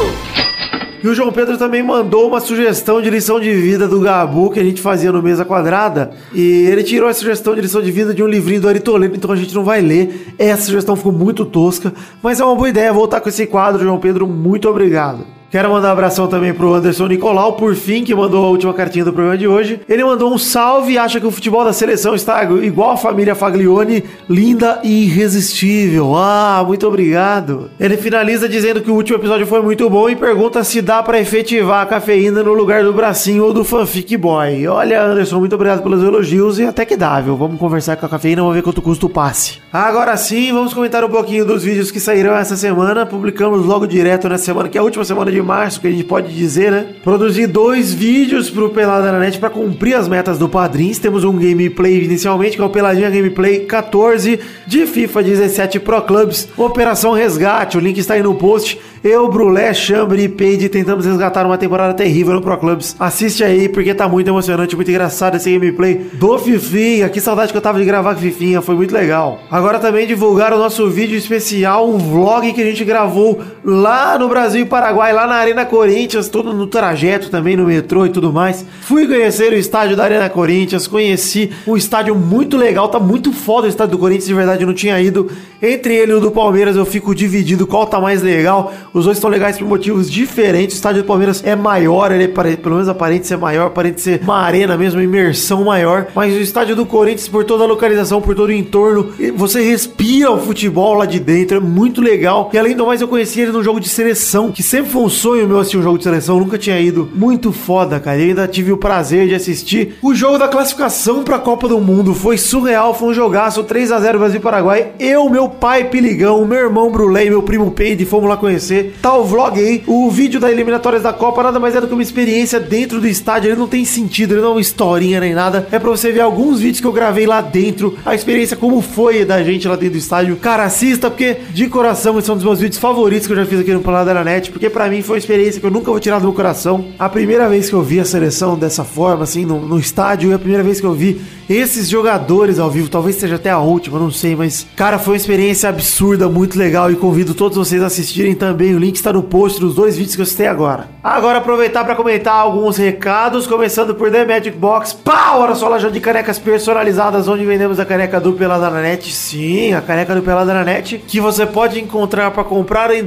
[1.02, 4.60] E o João Pedro também mandou uma sugestão de lição de vida do Gabu que
[4.60, 6.12] a gente fazia no Mesa Quadrada.
[6.34, 9.16] E ele tirou a sugestão de lição de vida de um livrinho do Ari Toledo,
[9.16, 10.34] então a gente não vai ler.
[10.38, 11.92] Essa sugestão ficou muito tosca,
[12.22, 14.26] mas é uma boa ideia voltar com esse quadro, João Pedro.
[14.26, 15.39] Muito obrigado.
[15.50, 19.04] Quero mandar um abração também pro Anderson Nicolau, por fim, que mandou a última cartinha
[19.04, 19.80] do programa de hoje.
[19.88, 23.34] Ele mandou um salve e acha que o futebol da seleção está igual a família
[23.34, 26.14] Faglione, linda e irresistível.
[26.14, 27.68] Ah, muito obrigado.
[27.80, 31.18] Ele finaliza dizendo que o último episódio foi muito bom e pergunta se dá pra
[31.18, 34.68] efetivar a cafeína no lugar do bracinho ou do fanfic boy.
[34.68, 37.36] Olha, Anderson, muito obrigado pelos elogios e até que dá, viu?
[37.36, 39.58] Vamos conversar com a cafeína, vamos ver quanto custa o passe.
[39.72, 43.04] Agora sim, vamos comentar um pouquinho dos vídeos que saíram essa semana.
[43.04, 46.04] Publicamos logo direto nessa semana, que é a última semana de março, que a gente
[46.04, 46.86] pode dizer, né?
[47.02, 50.98] Produzi dois vídeos pro Pelada na Net pra cumprir as metas do Padrins.
[50.98, 56.48] Temos um gameplay inicialmente, que é o Peladinha Gameplay 14 de FIFA 17 Pro Clubs,
[56.56, 57.76] Operação Resgate.
[57.76, 58.78] O link está aí no post.
[59.02, 62.94] Eu, Brulé, Chambre e Paige tentamos resgatar uma temporada terrível no Pro Clubs.
[63.00, 67.08] Assiste aí, porque tá muito emocionante, muito engraçado esse gameplay do Fifinha.
[67.08, 69.40] Que saudade que eu tava de gravar com Fifinha, foi muito legal.
[69.50, 74.28] Agora também divulgar o nosso vídeo especial, um vlog que a gente gravou lá no
[74.28, 78.32] Brasil e Paraguai, lá na Arena Corinthians, todo no trajeto também, no metrô e tudo
[78.32, 78.66] mais.
[78.82, 83.66] Fui conhecer o estádio da Arena Corinthians, conheci um estádio muito legal, tá muito foda
[83.66, 85.30] o estádio do Corinthians, de verdade eu não tinha ido.
[85.62, 88.72] Entre ele e o do Palmeiras eu fico dividido qual tá mais legal.
[88.92, 90.74] Os dois estão legais por motivos diferentes.
[90.74, 94.20] O estádio do Palmeiras é maior, ele é, pelo menos aparente ser maior, aparente ser
[94.22, 96.08] uma arena mesmo, uma imersão maior.
[96.14, 100.30] Mas o estádio do Corinthians, por toda a localização, por todo o entorno, você respira
[100.32, 102.50] o futebol lá de dentro, é muito legal.
[102.52, 105.10] E além do mais, eu conheci ele num jogo de seleção, que sempre foi um
[105.20, 107.10] sonho meu assistir um jogo de seleção, nunca tinha ido.
[107.14, 108.18] Muito foda, cara.
[108.18, 112.14] Eu ainda tive o prazer de assistir o jogo da classificação pra Copa do Mundo.
[112.14, 114.92] Foi surreal, foi um jogaço 3 a 0 Brasil e Paraguai.
[114.98, 118.94] Eu, meu pai Piligão, meu irmão Brulé e meu primo Peide fomos lá conhecer.
[119.02, 119.82] Tá o vlog aí.
[119.86, 123.06] O vídeo da eliminatórias da Copa nada mais é do que uma experiência dentro do
[123.06, 123.50] estádio.
[123.50, 125.68] Ele não tem sentido, ele não é uma historinha nem nada.
[125.70, 127.98] É pra você ver alguns vídeos que eu gravei lá dentro.
[128.06, 130.36] A experiência como foi da gente lá dentro do estádio.
[130.36, 133.44] Cara, assista, porque de coração esse é um dos meus vídeos favoritos que eu já
[133.44, 134.50] fiz aqui no Paladar da Net.
[134.50, 136.86] Porque pra mim foi uma experiência que eu nunca vou tirar do meu coração.
[136.98, 140.34] A primeira vez que eu vi a seleção dessa forma, assim, no, no estádio, é
[140.34, 142.88] a primeira vez que eu vi esses jogadores ao vivo.
[142.88, 146.90] Talvez seja até a última, não sei, mas, cara, foi uma experiência absurda, muito legal.
[146.90, 148.74] E convido todos vocês a assistirem também.
[148.74, 150.88] O link está no post dos dois vídeos que eu citei agora.
[151.02, 154.92] Agora, aproveitar para comentar alguns recados, começando por The Magic Box.
[154.92, 155.40] Pau!
[155.40, 159.12] Olha só, loja de canecas personalizadas, onde vendemos a caneca do Pelada na Net.
[159.12, 163.02] Sim, a caneca do Pelada na Net, que você pode encontrar para comprar em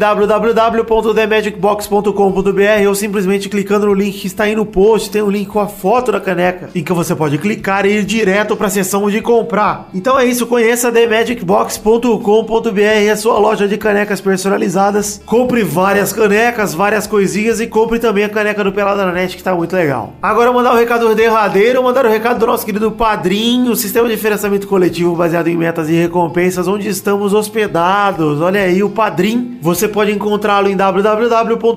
[1.93, 5.11] www.themagicbox.com.br ou simplesmente clicando no link que está aí no post.
[5.11, 8.05] Tem um link com a foto da caneca, em que você pode clicar e ir
[8.05, 9.89] direto para a seção de comprar.
[9.93, 15.21] Então é isso, conheça themagicbox.com.br, a sua loja de canecas personalizadas.
[15.25, 19.43] Compre várias canecas, várias coisinhas e compre também a caneca do Pelada na Net, que
[19.43, 20.13] tá muito legal.
[20.21, 24.67] Agora mandar o recado derradeiro, mandar o recado do nosso querido padrinho, sistema de financiamento
[24.67, 28.41] coletivo baseado em metas e recompensas, onde estamos hospedados.
[28.41, 29.57] Olha aí o padrim.
[29.61, 30.75] Você pode encontrá-lo em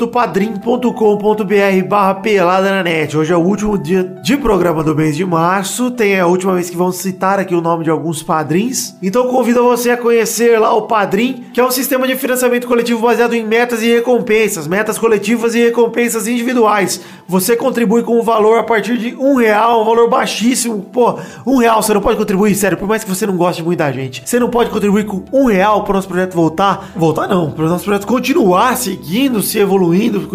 [0.07, 3.17] do padrim.com.br barra pelada na net.
[3.17, 5.91] Hoje é o último dia de programa do mês de março.
[5.91, 8.95] Tem a última vez que vamos citar aqui o nome de alguns padrinhos.
[9.03, 13.01] Então convido você a conhecer lá o Padrim, que é um sistema de financiamento coletivo
[13.01, 17.01] baseado em metas e recompensas, metas coletivas e recompensas individuais.
[17.27, 20.83] Você contribui com um valor a partir de um real, um valor baixíssimo.
[20.93, 23.79] Pô, um real você não pode contribuir, sério, por mais que você não goste muito
[23.79, 24.23] da gente.
[24.25, 26.93] Você não pode contribuir com um real para o nosso projeto voltar.
[26.95, 29.86] Voltar não, para o nosso projeto continuar seguindo, se evoluindo,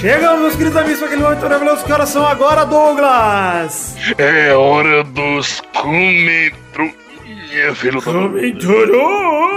[0.00, 1.84] Chegamos, meus queridos amigos, para aquele momento maravilhoso.
[1.84, 3.94] Que horas são agora, Douglas?
[4.16, 6.98] É hora dos comentários.
[8.02, 9.50] Comentrouxa!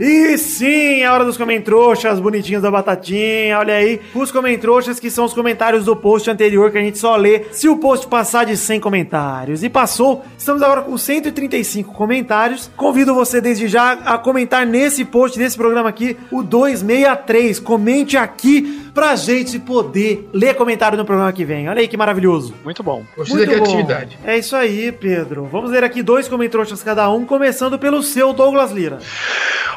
[0.00, 3.60] E sim, é hora dos comentrouxas bonitinhos da batatinha.
[3.60, 7.14] Olha aí, os comentrouxas que são os comentários do post anterior que a gente só
[7.14, 9.62] lê se o post passar de 100 comentários.
[9.62, 12.68] E passou, estamos agora com 135 comentários.
[12.76, 17.60] Convido você desde já a comentar nesse post, nesse programa aqui, o 263.
[17.60, 21.68] Comente aqui pra gente poder ler comentário no programa que vem.
[21.68, 22.54] Olha aí que maravilhoso.
[22.64, 23.04] Muito bom.
[23.16, 23.62] Gostei Muito da bom.
[23.64, 24.18] criatividade.
[24.24, 25.48] É isso aí, Pedro.
[25.50, 28.98] Vamos ler aqui dois comentários cada um, começando pelo seu Douglas Lira.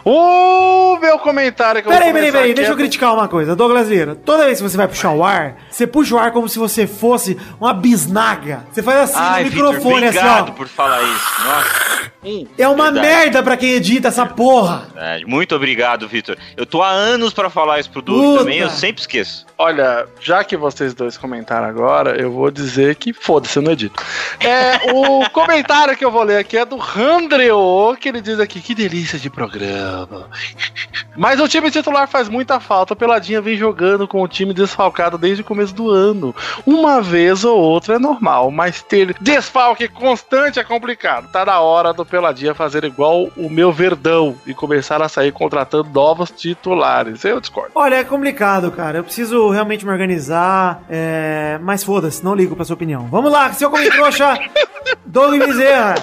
[0.04, 3.56] O meu comentário que eu Peraí, vou peraí, peraí, deixa é eu criticar uma coisa.
[3.56, 6.48] Douglas Lira, toda vez que você vai puxar o ar, você puxa o ar como
[6.48, 8.64] se você fosse uma bisnaga.
[8.72, 10.52] Você faz assim Ai, no Vitor, microfone, assim, obrigado ó.
[10.52, 11.44] por falar isso.
[11.44, 12.06] Nossa.
[12.24, 14.88] Hum, É uma verdade, merda pra quem edita essa porra.
[14.94, 15.26] verdade.
[15.26, 16.36] Muito obrigado, Vitor.
[16.58, 18.40] Eu tô há anos pra falar isso pro Doug Puta.
[18.40, 19.46] também, eu sempre esqueço.
[19.58, 24.04] Olha, já que vocês dois comentaram agora, eu vou dizer que foda-se, eu não edito.
[24.40, 28.60] É, o comentário que eu vou ler aqui é do Randreo, que ele diz aqui,
[28.60, 30.30] que delícia de programa.
[31.16, 32.94] Mas o time titular faz muita falta.
[32.94, 36.36] O Peladinha vem jogando com o time desfalcado desde o começo do ano.
[36.66, 41.32] Uma vez ou outra é normal, mas ter desfalque constante é complicado.
[41.32, 45.90] Tá na hora do Peladinha fazer igual o meu Verdão e começar a sair contratando
[45.90, 47.24] novos titulares.
[47.24, 47.72] Eu discordo.
[47.76, 48.95] Olha, é complicado, cara.
[48.98, 50.82] Eu preciso realmente me organizar.
[50.90, 53.08] é, Mas foda-se, não ligo pra sua opinião.
[53.12, 54.38] Vamos lá, seu comentrouxa,
[55.06, 55.96] Doug Bezerra.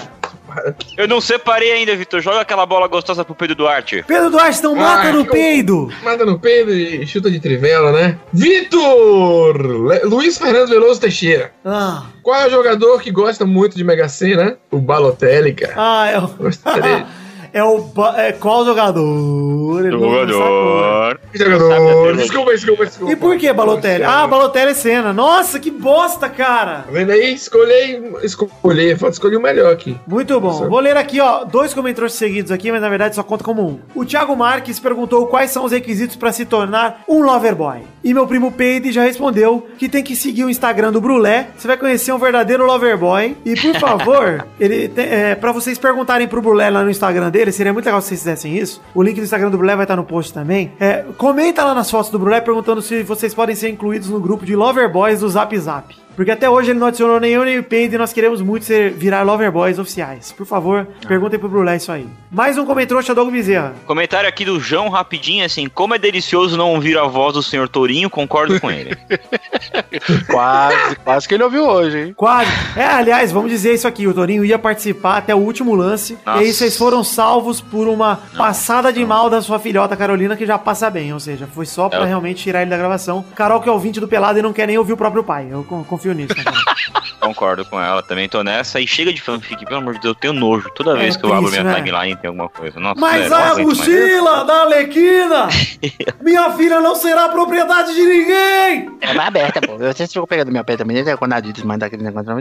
[0.95, 2.21] Eu não separei ainda, Vitor.
[2.21, 4.03] Joga aquela bola gostosa pro Pedro Duarte.
[4.05, 5.91] Pedro Duarte, não mata Ah, no que peido.
[6.03, 8.19] Manda no peido e chuta de trivela, né?
[8.31, 9.57] Vitor!
[10.05, 11.51] Luiz Fernando Veloso Teixeira.
[11.65, 14.57] Ah, Qual é o jogador que gosta muito de Mega Sena?
[14.69, 15.73] O Balotelli, cara.
[15.75, 16.27] ah é o...
[16.27, 17.05] Gostaria.
[17.53, 17.89] É o...
[18.17, 19.83] É qual jogador?
[19.83, 20.27] Sacou.
[20.27, 21.19] Jogador.
[21.33, 22.15] Jogador?
[22.15, 23.13] Desculpa, desculpa, desculpa.
[23.13, 24.03] E por que Balotelli?
[24.03, 25.13] Ah, Balotelli é cena.
[25.13, 26.81] Nossa, que bosta, cara.
[26.81, 27.33] Tá vendo aí?
[27.33, 29.97] Escolhi, escolhi, pode escolher o melhor aqui.
[30.07, 30.47] Muito bom.
[30.47, 30.67] Nossa.
[30.67, 33.79] Vou ler aqui, ó, dois comentários seguidos aqui, mas na verdade só conta como um.
[33.95, 37.81] O Thiago Marques perguntou quais são os requisitos pra se tornar um loverboy.
[38.03, 41.47] E meu primo Peide já respondeu que tem que seguir o Instagram do Brulé.
[41.57, 43.37] Você vai conhecer um verdadeiro loverboy.
[43.45, 47.42] E por favor, ele tem, é, para vocês perguntarem pro Brulé lá no Instagram dele,
[47.51, 48.81] seria muito legal se vocês fizessem isso.
[48.93, 50.71] O link do Instagram do Brulé vai estar no post também.
[50.79, 54.45] É, comenta lá nas fotos do Brulé perguntando se vocês podem ser incluídos no grupo
[54.45, 56.02] de loverboys do Zap Zap.
[56.15, 58.65] Porque até hoje ele não adicionou nem eu nem o Paint e nós queremos muito
[58.65, 60.31] ser, virar Loverboys oficiais.
[60.31, 62.07] Por favor, perguntem pro Brulé isso aí.
[62.31, 63.73] Mais um comentário Doug Bezerra.
[63.85, 67.67] Comentário aqui do João rapidinho, assim, como é delicioso não ouvir a voz do senhor
[67.69, 68.97] Tourinho, concordo com ele.
[70.27, 72.13] Quase, quase que ele ouviu hoje, hein?
[72.15, 72.49] Quase.
[72.75, 74.07] É, aliás, vamos dizer isso aqui.
[74.07, 76.17] O Torinho ia participar até o último lance.
[76.25, 76.41] Nossa.
[76.41, 80.45] E aí vocês foram salvos por uma passada de mal da sua filhota Carolina, que
[80.45, 81.13] já passa bem.
[81.13, 82.05] Ou seja, foi só pra É.
[82.05, 83.23] realmente tirar ele da gravação.
[83.35, 85.47] Carol, que é ouvinte do Pelado e não quer nem ouvir o próprio pai.
[85.49, 86.02] Eu con- confio
[87.19, 88.79] Concordo com ela, também tô nessa.
[88.79, 90.69] E chega de fanfic, pelo amor de Deus, eu tenho nojo.
[90.75, 91.75] Toda vez que eu abro minha né?
[91.75, 92.79] timeline tem alguma coisa.
[92.79, 93.77] Nossa, Mas velho, não a aguento mais.
[93.79, 95.47] mochila da Alequina!
[96.21, 98.97] Minha filha não será propriedade de ninguém!
[99.01, 99.77] É mais aberta, pô.
[99.77, 101.17] Você ficou pegando minha pé também, né?
[101.17, 102.33] Quando a Adidas manda aquele negócio.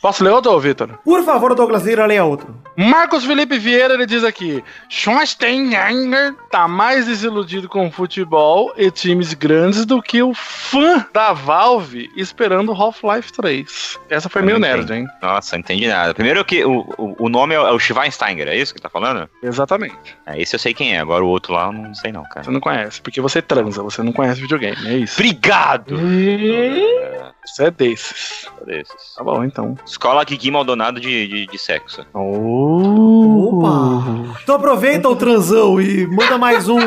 [0.00, 0.98] Posso ler outro, Vitor?
[1.04, 2.54] Por favor, Douglas Lira, leia outro.
[2.76, 9.32] Marcos Felipe Vieira, ele diz aqui: Schwarzenegger tá mais desiludido com o futebol e times
[9.34, 13.98] grandes do que o fã da Valve esperando Half-Life 3.
[14.10, 15.06] Essa foi Eu meio nerd, hein?
[15.22, 16.12] Nossa, não entendi nada.
[16.14, 18.88] Primeiro que o, o, o nome é o é o Schweinsteiger, é isso que tá
[18.88, 19.28] falando?
[19.42, 20.16] Exatamente.
[20.26, 22.44] É, esse eu sei quem é, agora o outro lá eu não sei não, cara.
[22.44, 25.14] Você não conhece, porque você transa, você não conhece videogame, é isso.
[25.14, 25.96] Obrigado!
[27.46, 28.48] Você é desses.
[28.66, 29.14] Desses.
[29.16, 29.76] Tá bom, então.
[29.86, 32.04] Escola Kiki Maldonado de, de, de sexo.
[32.12, 34.04] Opa!
[34.42, 36.78] Então aproveita o transão e manda mais um,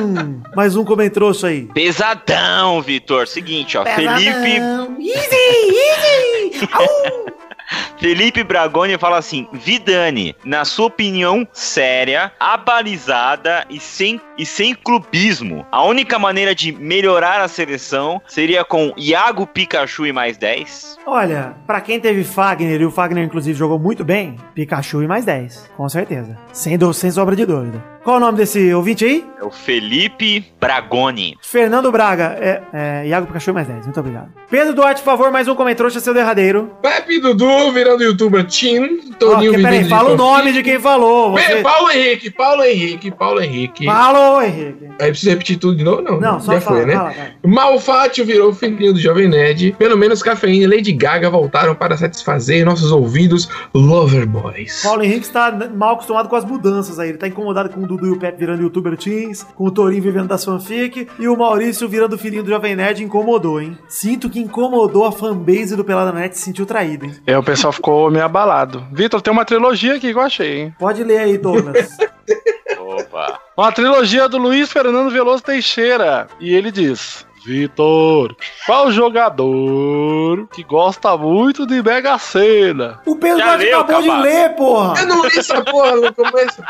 [0.56, 1.64] mais um comentrouxo aí.
[1.74, 3.26] Pesadão, Vitor.
[3.28, 3.86] Seguinte, ó.
[3.86, 4.60] Felipe,
[5.00, 5.36] Easy,
[5.72, 6.70] easy!
[6.74, 7.49] Au!
[7.98, 15.66] Felipe Bragoni fala assim: Vidani, na sua opinião séria, abalizada e sem, e sem clubismo,
[15.72, 20.98] a única maneira de melhorar a seleção seria com Iago Pikachu e mais 10?
[21.06, 25.26] Olha, pra quem teve Fagner, e o Fagner inclusive jogou muito bem, Pikachu e mais
[25.26, 26.38] 10, com certeza.
[26.54, 27.84] Sem, sem sobra de dúvida.
[28.04, 29.26] Qual o nome desse ouvinte aí?
[29.40, 31.38] É o Felipe Bragoni.
[31.42, 32.38] Fernando Braga.
[32.40, 34.30] É, é Iago Pikachu e mais 10, muito obrigado.
[34.50, 36.72] Pedro Duarte, por favor, mais um comentrouxa, seu derradeiro.
[36.82, 41.36] Pepe Dudu virando youtuber Tim, Toninho que, peraí, fala o nome de quem falou.
[41.36, 41.62] Pe- Você...
[41.62, 43.86] Paulo Henrique, Paulo Henrique, Paulo Henrique.
[43.86, 44.88] Falou, Henrique.
[45.00, 46.02] Aí precisa repetir tudo de novo?
[46.02, 46.94] Não, Não, só já fala, foi, né?
[46.96, 47.30] fala, fala.
[47.46, 49.76] Malfátio virou filhinho do Jovem Nerd.
[49.78, 54.82] Pelo menos Cafeína e Lady Gaga voltaram para satisfazer nossos ouvidos Loverboys.
[54.84, 57.10] Paulo Henrique está mal acostumado com as mudanças aí.
[57.10, 60.28] Ele tá incomodado com Dudu e o Pepe virando youtuber teens, com o Torinho vivendo
[60.28, 63.76] das fanfic e o Maurício virando filhinho do Jovem Nerd incomodou, hein?
[63.88, 67.16] Sinto que incomodou a fanbase do Pelada Net se sentiu traído, hein?
[67.26, 68.86] É, o pessoal ficou meio abalado.
[68.92, 70.76] Vitor, tem uma trilogia aqui que eu achei, hein?
[70.78, 71.98] Pode ler aí, Douglas.
[72.78, 73.40] Opa.
[73.58, 76.28] Uma trilogia do Luiz Fernando Veloso Teixeira.
[76.40, 78.36] E ele diz: Vitor,
[78.68, 83.00] qual jogador que gosta muito de Mega Sena?
[83.04, 85.02] O Pedro acabou de ler, porra!
[85.02, 86.62] Eu não li essa porra no começo.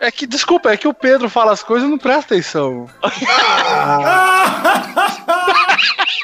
[0.00, 2.88] É que, desculpa, é que o Pedro fala as coisas e não presta atenção.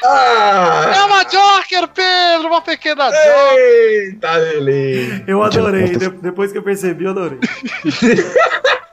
[0.03, 3.57] Ah, É uma Joker, Pedro, uma pequena Joker.
[3.57, 5.23] eita, Lele.
[5.27, 5.95] Eu adorei.
[5.97, 7.39] De- depois que eu percebi, eu adorei.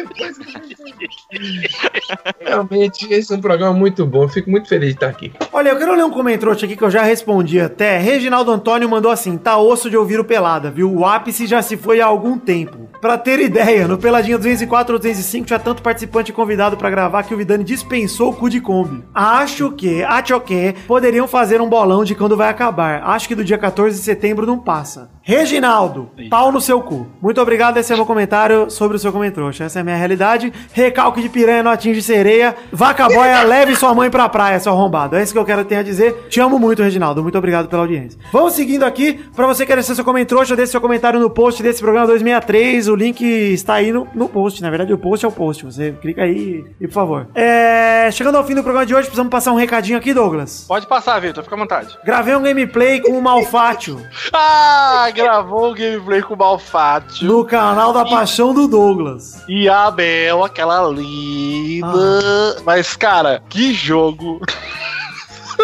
[2.40, 4.28] Realmente, esse é um programa muito bom.
[4.28, 5.32] Fico muito feliz de estar aqui.
[5.52, 7.98] Olha, eu quero ler um comentário aqui que eu já respondi até.
[7.98, 10.92] Reginaldo Antônio mandou assim: tá osso de ouvir o Pelada, viu?
[10.92, 12.88] O ápice já se foi há algum tempo.
[13.00, 17.32] Pra ter ideia, no Peladinha 204 ou 205 tinha tanto participante convidado pra gravar que
[17.32, 19.02] o Vidani dispensou o cu de Kombi.
[19.14, 23.02] Acho que, acho que, poderiam fazer um bolão de quando vai acabar.
[23.04, 25.10] Acho que do dia 14 de setembro não passa.
[25.22, 27.06] Reginaldo, pau no seu cu.
[27.22, 29.48] Muito obrigado, esse é o meu comentário sobre o seu comentário.
[29.48, 30.52] Essa é a minha realidade.
[30.72, 32.54] Recalque de piranha não atinge sereia.
[32.72, 35.16] Vaca boia, leve sua mãe pra praia, seu arrombado.
[35.16, 36.26] É isso que eu quero ter a dizer.
[36.28, 37.22] Te amo muito, Reginaldo.
[37.22, 38.18] Muito obrigado pela audiência.
[38.32, 39.14] Vamos seguindo aqui.
[39.34, 42.88] Pra você que quer deixar seu comentário, deixe seu comentário no post desse programa 263.
[42.88, 44.62] O link está aí no, no post.
[44.62, 45.64] Na verdade, o post é o post.
[45.64, 47.28] Você clica aí e, por favor.
[47.34, 50.64] É, chegando ao fim do programa de hoje, precisamos passar um recadinho aqui, Douglas.
[50.66, 51.96] Pode passar, Vitor, fica à vontade.
[52.04, 54.00] Gravei um gameplay com o Malfátio
[54.32, 57.26] Ah, gravou o gameplay com o Malfátio.
[57.26, 59.42] no canal da Paixão do Douglas.
[59.48, 62.56] E a Bel, aquela linda.
[62.64, 64.40] Mas, cara, que jogo.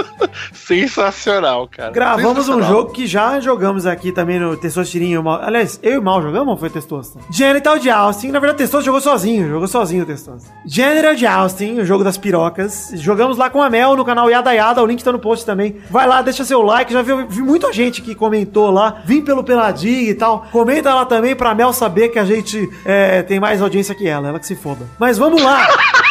[0.52, 1.90] Sensacional, cara.
[1.90, 5.14] Gravamos um jogo que já jogamos aqui também no Testostirinho.
[5.14, 7.18] e o Mal- Aliás, eu e o Mal jogamos ou foi Testosta?
[7.30, 8.28] Genital de Austin.
[8.28, 9.48] Na verdade, Testosta jogou sozinho.
[9.48, 10.50] Jogou sozinho o Testosta.
[10.64, 12.90] Genital de Austin, o jogo das pirocas.
[12.94, 14.82] Jogamos lá com a Mel no canal Yada Yada.
[14.82, 15.76] O link tá no post também.
[15.90, 16.92] Vai lá, deixa seu like.
[16.92, 19.02] Já vi, vi muita gente que comentou lá.
[19.04, 20.46] Vim pelo Peladinho e tal.
[20.52, 24.28] Comenta lá também pra Mel saber que a gente é, tem mais audiência que ela.
[24.28, 24.86] Ela que se foda.
[24.98, 25.66] Mas vamos lá.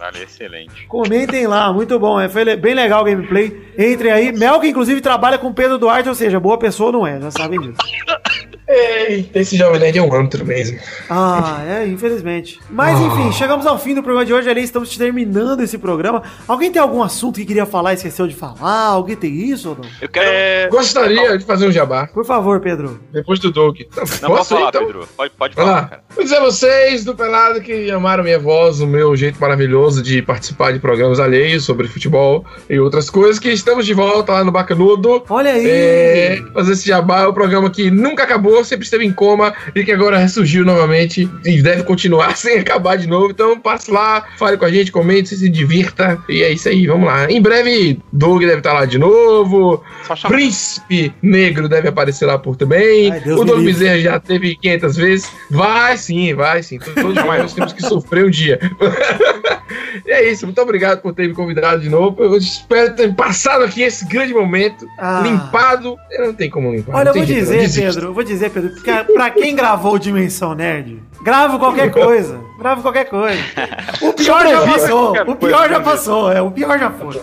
[0.00, 0.86] Caralho, excelente.
[0.86, 2.18] Comentem lá, muito bom.
[2.18, 3.70] É, foi bem legal o gameplay.
[3.78, 4.32] Entrem aí.
[4.32, 7.60] Mel, que inclusive trabalha com Pedro Duarte, ou seja, boa pessoa não é, já sabem
[7.60, 7.76] disso.
[8.70, 10.78] Eita, esse Jovem Nerd é um antro mesmo.
[11.08, 12.60] Ah, é, infelizmente.
[12.70, 14.48] Mas enfim, chegamos ao fim do programa de hoje.
[14.48, 16.22] Ali estamos terminando esse programa.
[16.46, 18.86] Alguém tem algum assunto que queria falar e esqueceu de falar?
[18.86, 19.84] Alguém tem isso ou não?
[20.00, 20.28] Eu quero.
[20.28, 22.06] É, Gostaria de fazer um jabá.
[22.06, 23.00] Por favor, Pedro.
[23.12, 23.80] Depois do Doug.
[23.80, 24.86] Não, pode Posso falar, então?
[24.86, 25.08] Pedro.
[25.16, 26.04] Pode, pode falar, cara.
[26.14, 30.22] Vou dizer a vocês do Pelado que amaram minha voz, o meu jeito maravilhoso de
[30.22, 34.52] participar de programas alheios sobre futebol e outras coisas, que estamos de volta lá no
[34.52, 35.24] Bacanudo.
[35.28, 35.66] Olha aí.
[35.68, 39.52] É, fazer esse jabá é um programa que nunca acabou, Igor sempre esteve em coma
[39.74, 43.30] e que agora ressurgiu novamente e deve continuar sem acabar de novo.
[43.30, 46.22] Então passe lá, fale com a gente, comente, se divirta.
[46.28, 47.30] E é isso aí, vamos lá.
[47.30, 49.82] Em breve, Doug deve estar lá de novo.
[50.28, 53.12] Príncipe Negro deve aparecer lá por também.
[53.12, 53.64] Ai, o Doug.
[53.64, 55.32] Bezerra já teve 500 vezes.
[55.50, 56.78] Vai sim, vai sim.
[56.78, 58.58] Todos nós temos que sofrer um dia.
[60.06, 62.22] e é isso, muito obrigado por ter me convidado de novo.
[62.22, 64.86] Eu espero ter passado aqui esse grande momento.
[64.98, 65.22] Ah.
[65.24, 65.96] Limpado.
[66.18, 66.96] Não tem como limpar.
[66.96, 67.70] Olha, eu vou dizer, eu.
[67.70, 72.38] Pedro, eu vou dizer, Pedro, porque pra quem gravou Dimensão Nerd, grava qualquer coisa.
[72.58, 73.38] Grava qualquer coisa.
[74.02, 75.12] O pior já passou.
[75.26, 76.32] O pior já passou.
[76.32, 77.20] É, o pior já foi.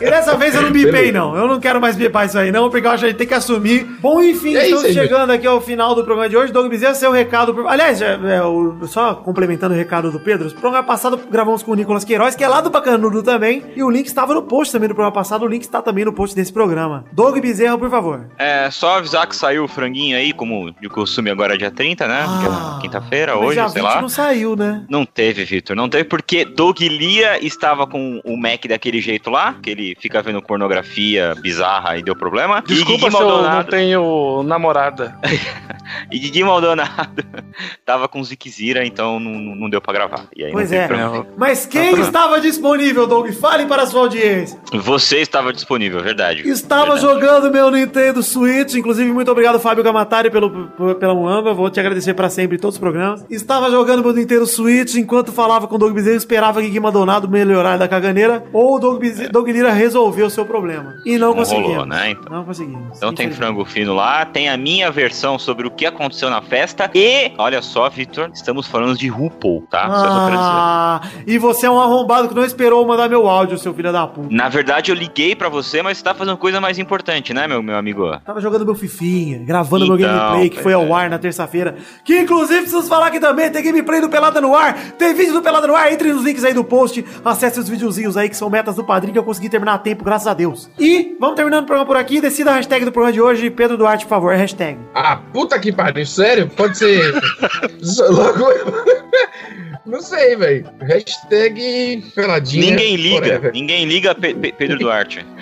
[0.00, 1.36] E dessa vez eu não bipei, não.
[1.36, 3.26] Eu não quero mais bipar isso aí, não, porque eu acho que a gente tem
[3.26, 3.84] que assumir.
[4.00, 6.52] Bom, enfim, É estamos aí, chegando aqui ao final do programa de hoje.
[6.52, 7.52] Doug Bezerra, seu recado.
[7.54, 11.62] pro- Aliás, é, é, o- só complementando o recado do Pedro, o programa passado gravamos
[11.62, 13.64] com o Nicolas Queiroz, que é lá do Bacanudo também.
[13.76, 15.44] E o link estava no post também do programa passado.
[15.44, 17.04] O link está também no post desse programa.
[17.12, 18.26] Doug Bezerra, por favor.
[18.38, 22.06] É, só avisar que saiu o franguinho aí, como de costume agora é dia 30,
[22.06, 22.22] né?
[22.22, 24.00] Que Ah, é quinta-feira, hoje, sei 20 lá.
[24.02, 24.84] não saiu, né?
[24.88, 25.74] Não teve, Vitor.
[25.76, 30.22] Não teve porque Doug Lia estava com o Mac daquele jeito lá, que ele fica
[30.22, 32.62] vendo pornografia bizarra e deu problema.
[32.66, 35.18] Desculpa e se Didi eu não Maldonado, tenho namorada.
[36.10, 37.24] e Didi Maldonado
[37.84, 40.26] tava com Ziquezira, então não, não deu pra gravar.
[40.36, 40.88] E aí Pois é.
[41.36, 43.30] Mas quem estava disponível, Doug?
[43.32, 44.58] Fale para a sua audiência.
[44.72, 46.48] Você estava disponível, verdade.
[46.48, 47.00] Estava Verdade.
[47.02, 48.74] jogando meu Nintendo Switch.
[48.74, 50.59] Inclusive, muito obrigado, Fábio Gamatari, pelo,
[50.98, 51.52] pela Muamba.
[51.54, 53.24] Vou te agradecer para sempre em todos os programas.
[53.30, 56.16] Estava jogando meu Nintendo Switch enquanto falava com o Doug Bezerra.
[56.16, 58.44] Esperava que Gui Maldonado melhorar da caganeira.
[58.52, 60.94] Ou o Doug, Bezerra, Doug Lira resolveu o seu problema.
[61.04, 61.70] E não, Não conseguimos.
[61.70, 62.10] rolou, né?
[62.10, 62.36] Então.
[62.36, 62.96] Não conseguimos.
[62.96, 66.90] Então tem frango fino lá, tem a minha versão sobre o que aconteceu na festa
[66.94, 69.88] e, olha só, Vitor, estamos falando de RuPaul, tá?
[69.90, 74.06] Ah, e você é um arrombado que não esperou mandar meu áudio, seu filho da
[74.06, 74.28] puta.
[74.30, 77.62] Na verdade, eu liguei pra você, mas você tá fazendo coisa mais importante, né, meu,
[77.62, 78.10] meu amigo?
[78.24, 81.76] Tava jogando meu Fifinha, gravando meu Então, gameplay que foi ao ar na terça-feira.
[82.04, 85.42] Que inclusive preciso falar aqui também, tem gameplay do Pelada no ar, tem vídeo do
[85.42, 88.50] Pelada no ar, entre nos links aí do post, acesse os videozinhos aí que são
[88.50, 90.68] metas do padrinho que eu consegui terminar a tempo, graças a Deus.
[90.78, 93.76] E vamos terminando o programa por aqui, decida a hashtag do programa de hoje, Pedro
[93.76, 94.78] Duarte, por favor, hashtag.
[94.94, 96.48] Ah, puta que pariu, sério?
[96.48, 97.14] Pode ser.
[98.10, 98.46] Logo.
[99.86, 100.66] Não sei, velho.
[100.82, 102.70] Hashtag peladinha.
[102.70, 103.52] Ninguém liga, forever.
[103.52, 105.24] ninguém liga Pe- Pe- Pedro Duarte.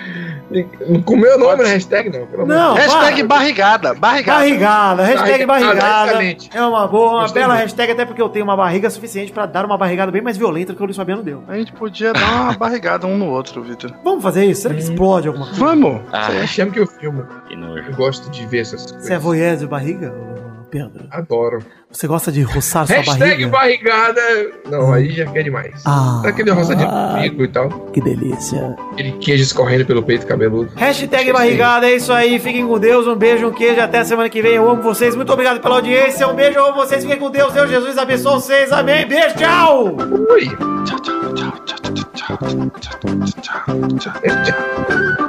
[1.05, 2.25] Com o meu nome na hashtag, não.
[2.25, 2.73] Pelo Não.
[2.73, 4.39] Hashtag barrigada, barrigada.
[4.39, 6.11] Barrigada, hashtag Barrigada, barrigada.
[6.11, 6.49] excelente.
[6.53, 7.59] É uma boa, uma bela muito.
[7.61, 10.73] hashtag, até porque eu tenho uma barriga suficiente pra dar uma barrigada bem mais violenta
[10.73, 11.43] do que o Luiz Fabiano deu.
[11.47, 13.93] A gente podia dar uma barrigada um no outro, Vitor.
[14.03, 14.63] Vamos fazer isso?
[14.63, 15.59] Será que explode alguma coisa?
[15.63, 16.01] Vamos!
[16.11, 17.25] Ah, Eu chamo que eu filmo.
[17.47, 17.83] que nojo.
[17.89, 19.05] Eu gosto de ver essas coisas.
[19.07, 20.38] Você é voyeur de barriga, ô,
[20.69, 21.05] Pedro?
[21.11, 21.59] Adoro.
[21.91, 23.47] Você gosta de roçar sua Hashtag barriga?
[23.49, 24.21] barrigada.
[24.69, 25.81] Não, aí já quer demais.
[25.85, 26.21] Ah.
[26.23, 27.69] Aquele roçadinho comigo e tal.
[27.91, 28.75] Que delícia.
[28.91, 30.71] Aquele queijo escorrendo pelo peito cabeludo.
[30.75, 32.37] Hashtag barrigada, é isso aí.
[32.39, 33.07] Fiquem com Deus.
[33.07, 33.81] Um beijo, um queijo.
[33.81, 34.53] Até semana que vem.
[34.53, 35.15] Eu amo vocês.
[35.15, 36.27] Muito obrigado pela audiência.
[36.27, 37.03] Um beijo, eu amo vocês.
[37.03, 37.51] Fiquem com Deus.
[37.53, 38.71] Deus Jesus abençoe vocês.
[38.71, 39.07] Amém.
[39.07, 39.87] Beijo, tchau.
[39.87, 40.47] Ui.
[40.85, 41.79] Tchau, tchau, tchau, tchau,
[42.13, 42.99] tchau, tchau,
[43.41, 43.59] tchau,
[43.97, 44.43] tchau, tchau.
[44.43, 45.28] Tchau.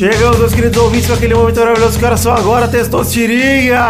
[0.00, 3.82] Chegamos, meus queridos ouvintes, com aquele momento maravilhoso que horas são agora, Testosterinha.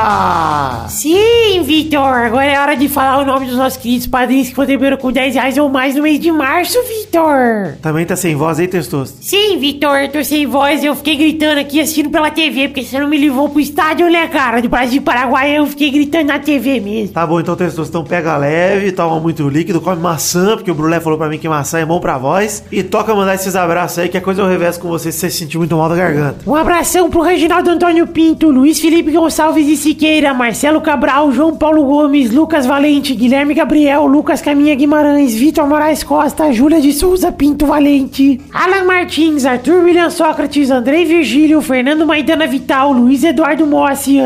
[0.89, 4.97] Sim, Vitor, agora é hora de falar o nome dos nossos queridos padrinhos que contribuíram
[4.97, 7.77] com 10 reais ou mais no mês de março, Vitor.
[7.81, 9.19] Também tá sem voz aí, Testosto?
[9.21, 12.99] Sim, Vitor, eu tô sem voz, eu fiquei gritando aqui assistindo pela TV, porque você
[12.99, 14.61] não me levou pro estádio, né, cara?
[14.61, 17.15] Do Brasil Paraguai, eu fiquei gritando na TV mesmo.
[17.15, 20.99] Tá bom, então, Testosto, então pega leve, toma muito líquido, come maçã, porque o Brulé
[20.99, 22.65] falou pra mim que maçã é bom pra voz.
[22.73, 25.31] E toca mandar esses abraços aí, que a coisa eu reverso com você se você
[25.31, 26.39] se sentir muito mal da garganta.
[26.47, 31.85] Um abração pro Reginaldo Antônio Pinto, Luiz Felipe Gonçalves e Siqueira, Marcelo Cabral, João Paulo
[31.85, 37.67] Gomes, Lucas Valente, Guilherme Gabriel, Lucas Caminha Guimarães, Vitor Moraes Costa, Júlia de Souza Pinto
[37.67, 44.19] Valente, Alan Martins, Arthur William Sócrates, Andrei Virgílio, Fernando Maidana Vital, Luiz Eduardo Mossi,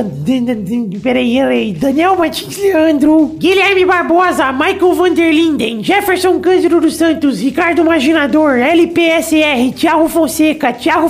[1.02, 9.72] peraí, Daniel Martins Leandro, Guilherme Barbosa, Michael Vanderlinden, Jefferson Cândido dos Santos, Ricardo Maginador, LPSR,
[9.74, 11.08] Thiago Fonseca, Thiago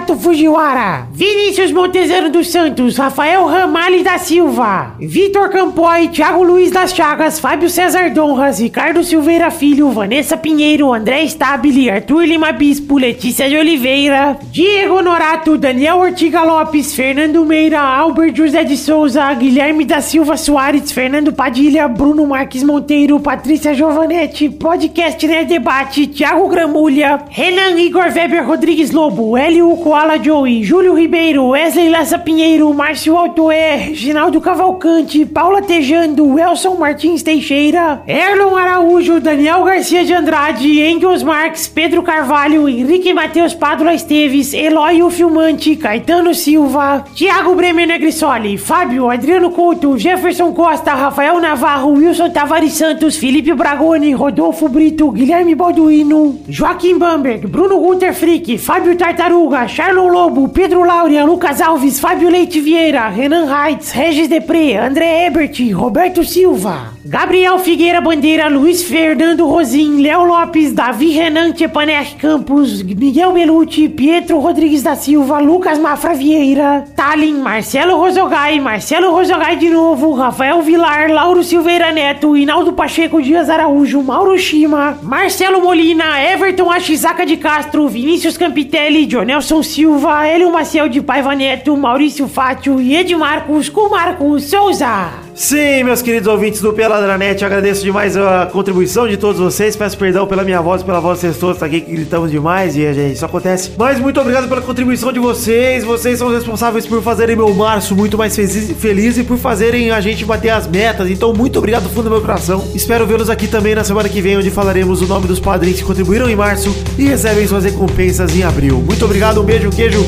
[0.00, 6.94] Franciscato Fujiwara, Vinícius Montezano dos Santos, Rafael Ramalho da Silva, Vitor Campoy, Thiago Luiz das
[6.94, 13.48] Chagas, Fábio César Donras, Ricardo Silveira Filho, Vanessa Pinheiro, André Stabile, Arthur Lima Bispo, Letícia
[13.48, 20.00] de Oliveira, Diego Norato, Daniel Ortiga Lopes, Fernando Meira, Albert José de Souza, Guilherme da
[20.00, 27.78] Silva Soares, Fernando Padilha, Bruno Marques Monteiro, Patrícia Giovanetti, Podcast Né Debate, Thiago Gramulha, Renan
[27.78, 34.40] Igor Weber Rodrigues Lobo, Hélio Koala Joey, Júlio Ribeiro, Wesley Lessa Pinheiro, Márcio Altoé, Reginaldo
[34.40, 42.04] Cavalcante, Paula Tejando, Elson Martins Teixeira, Erlon Araújo, Daniel Garcia de Andrade, Engels Marques, Pedro
[42.04, 49.50] Carvalho, Henrique Matheus Pádua Esteves, Eloy o Filmante, Caetano Silva, Thiago Bremer Negrisoli, Fábio, Adriano
[49.50, 56.96] Couto, Jefferson Costa, Rafael Navarro, Wilson Tavares Santos, Felipe Bragoni, Rodolfo Brito, Guilherme Balduino, Joaquim
[56.96, 63.08] Bamberg, Bruno Gunter Frick, Fábio Tartaruga, Charlon Lobo, Pedro Laura, Lucas Alves, Fábio Leite Vieira,
[63.08, 70.22] Renan Reitz, Regis Depré, André Ebert, Roberto Silva, Gabriel Figueira Bandeira, Luiz Fernando Rosim, Léo
[70.22, 77.38] Lopes, Davi Renan Tepaner Campos, Miguel Belucci, Pietro Rodrigues da Silva, Lucas Mafra Vieira, Talin,
[77.40, 84.02] Marcelo Rosogai, Marcelo Rosogai de novo, Rafael Vilar, Lauro Silveira Neto, Hinaldo Pacheco Dias Araújo,
[84.02, 91.00] Mauro Shima, Marcelo Molina, Everton Achizaka de Castro, Vinícius Campitelli, Jonelson Silva, Hélio Maciel de
[91.00, 95.30] Paiva Neto, Maurício Fátio e Edmarcos com Marcos Souza.
[95.34, 99.76] Sim, meus queridos ouvintes do Peladranet, eu agradeço demais a contribuição de todos vocês.
[99.76, 102.92] Peço perdão pela minha voz, pela voz de vocês todos, aqui que gritamos demais e
[102.92, 103.70] gente, isso acontece.
[103.78, 105.84] Mas muito obrigado pela contribuição de vocês.
[105.84, 110.00] Vocês são responsáveis por fazerem meu março muito mais feliz, feliz e por fazerem a
[110.00, 111.08] gente bater as metas.
[111.08, 112.68] Então, muito obrigado do fundo do meu coração.
[112.74, 115.84] Espero vê-los aqui também na semana que vem, onde falaremos o nome dos padrinhos que
[115.84, 118.78] contribuíram em março e recebem suas recompensas em abril.
[118.78, 120.04] Muito obrigado, um beijo, um queijo.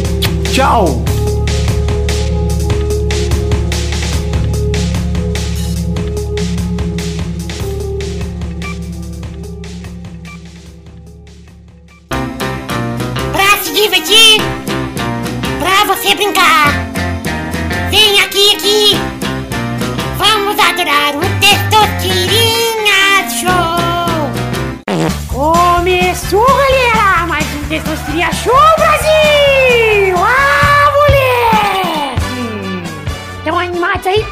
[0.52, 1.21] Tchau!
[16.22, 16.70] Brincar.
[17.90, 18.96] Vem aqui, aqui.
[20.16, 23.82] Vamos adorar o Testosterinha Show.
[25.26, 28.91] Começou, galera, mais um Testosterinha Show Brasil.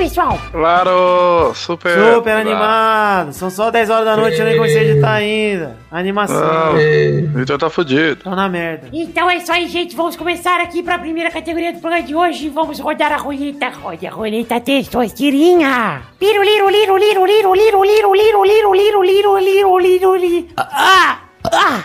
[0.01, 0.39] Pessoal?
[0.51, 2.15] Claro, super.
[2.15, 3.35] Super animado.
[3.35, 5.77] São só 10 horas da noite, eu nem comecei a editar ainda.
[5.91, 6.41] Animação.
[6.41, 8.25] Não, o Vitor tá fudido.
[8.25, 8.89] Tô na merda.
[8.93, 9.95] Então é isso aí, gente.
[9.95, 12.49] Vamos começar aqui para a primeira categoria do programa de hoje.
[12.49, 13.69] Vamos rodar a roleta.
[13.69, 16.03] Roda a roleta testosterinha.
[16.21, 20.47] Liro, liro, liro, liro, liro, liro, liro, liro, liro, liro, liro, liro, liro, liro.
[20.57, 21.19] Ah!
[21.53, 21.85] Ah!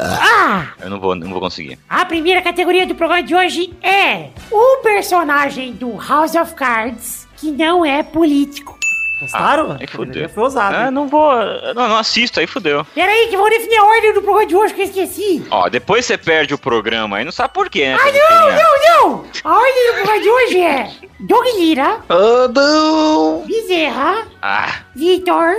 [0.00, 0.66] Ah!
[0.80, 1.78] Eu não vou, não vou conseguir.
[1.88, 7.50] A primeira categoria do programa de hoje é o personagem do House of Cards que
[7.50, 8.76] não é político.
[9.20, 9.72] Gostaram?
[9.72, 10.28] Ah, aí fudeu.
[10.28, 10.76] Foi ousado.
[10.76, 11.32] Ah, não vou.
[11.74, 12.84] Não, não assisto, aí fudeu.
[12.94, 15.46] Pera aí, que vou definir a ordem do programa de hoje que eu esqueci.
[15.50, 17.96] Ó, depois você perde o programa aí, não sabe por quê, né?
[17.98, 19.24] Ah, não, não, não!
[19.42, 23.42] A ordem do programa de hoje é Doug Lira, Ah, não!
[23.46, 25.54] Bezerra, Ah, Vitor,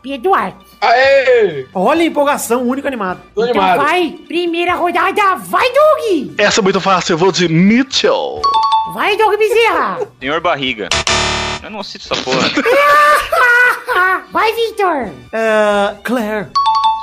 [0.00, 0.67] Pedro Duarte.
[0.80, 1.66] Aê!
[1.74, 3.20] Olha a empolgação, único animado.
[3.34, 3.84] Tô Então animado.
[3.84, 6.34] vai, primeira rodada, vai Doug!
[6.38, 8.40] Essa é muito fácil, eu vou de Mitchell.
[8.94, 9.98] Vai Doug Bezerra!
[10.20, 10.88] senhor barriga.
[11.62, 12.48] Eu não assisto essa porra.
[14.32, 15.10] vai Vitor!
[15.32, 15.94] É.
[16.04, 16.46] Claire.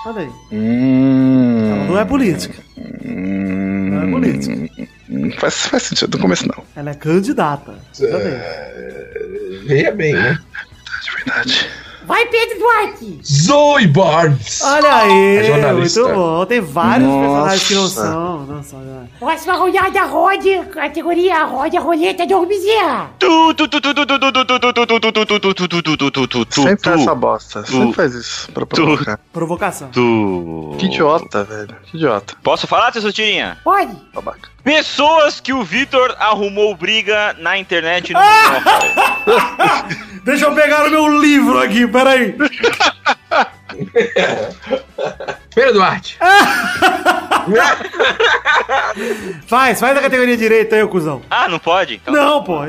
[0.06, 0.30] Olha aí.
[0.52, 2.64] Hum, Ela não é política.
[3.04, 4.56] Não é política.
[5.10, 6.64] hum, faz, faz sentido, no começo não.
[6.76, 7.74] Ela é candidata.
[8.00, 9.68] Bem.
[9.68, 10.40] Veja bem, né?
[11.04, 11.70] De verdade.
[12.06, 13.20] Vai, Pedro Duarte!
[13.24, 14.62] Zoe Barnes!
[14.62, 16.46] Olha aí, muito bom.
[16.46, 17.28] Tem vários Nossa.
[17.28, 18.46] personagens que não são.
[18.46, 19.08] Não são não.
[19.20, 23.08] Próxima rodada, Rod, categoria, Rod, a roleta de Orbizia.
[26.52, 27.66] Sempre faz essa bosta.
[27.66, 29.20] Sempre faz isso pra provocar.
[29.34, 29.90] Provocação.
[30.78, 31.76] Que idiota, velho.
[31.86, 32.36] Que idiota.
[32.44, 33.12] Posso falar, tu tu
[33.64, 33.96] Pode.
[34.14, 34.55] Babaca.
[34.66, 38.20] Pessoas que o Vitor arrumou briga na internet no
[40.26, 42.36] Deixa eu pegar o meu livro aqui, peraí.
[45.54, 46.18] Pedro Duarte!
[49.46, 51.22] Faz, faz a categoria direita aí, ô cuzão.
[51.30, 51.96] Ah, não pode?
[52.02, 52.62] Então, Não, pô.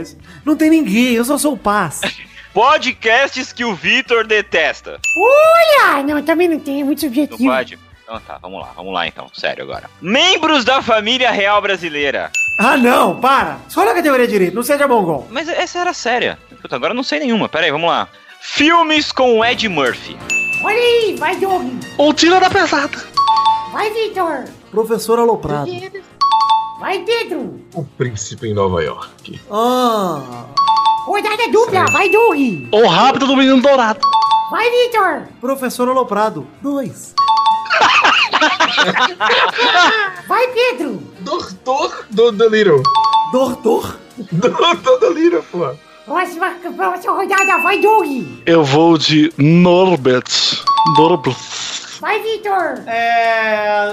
[0.45, 2.01] Não tem ninguém, eu só sou o paz.
[2.53, 4.99] Podcasts que o Vitor detesta.
[5.17, 6.03] Olha!
[6.03, 7.51] Não, também não tem, é muito Não subjetivo.
[7.51, 7.79] pode?
[8.07, 9.91] Então tá, vamos lá, vamos lá então, sério agora.
[10.01, 12.31] Membros da família real brasileira.
[12.61, 13.59] Ah, não, para.
[13.69, 15.27] Escolhe a categoria direita, não seja mongol.
[15.29, 16.39] Mas essa era séria.
[16.63, 18.09] Puta, agora eu não sei nenhuma, pera aí, vamos lá.
[18.41, 20.17] Filmes com o Ed Murphy.
[20.63, 21.67] Olha aí, vai Doug!
[21.99, 22.97] Ou tira da pesada.
[23.73, 24.45] Vai Vitor!
[24.71, 25.69] Professor Aloprado.
[26.79, 27.61] Vai Pedro!
[27.75, 29.41] O príncipe em Nova York.
[29.51, 30.47] Ah,
[31.07, 32.69] Rodada dupla, vai Doug!
[32.71, 33.99] Ou rápido do menino dourado.
[34.53, 35.27] Vai Vitor!
[35.41, 36.47] Professor Aloprado.
[36.63, 37.17] Dois.
[40.29, 41.03] Vai Pedro!
[41.21, 42.83] Doutor do Deliro.
[43.33, 43.99] Doutor.
[44.33, 45.75] Doutor Deliro, pô.
[46.05, 48.07] Próxima, próxima rodada, vai Doug!
[48.47, 50.25] Eu vou de Norbert.
[50.97, 51.37] Norbert.
[52.01, 52.83] Vai Vitor!
[52.87, 53.93] É.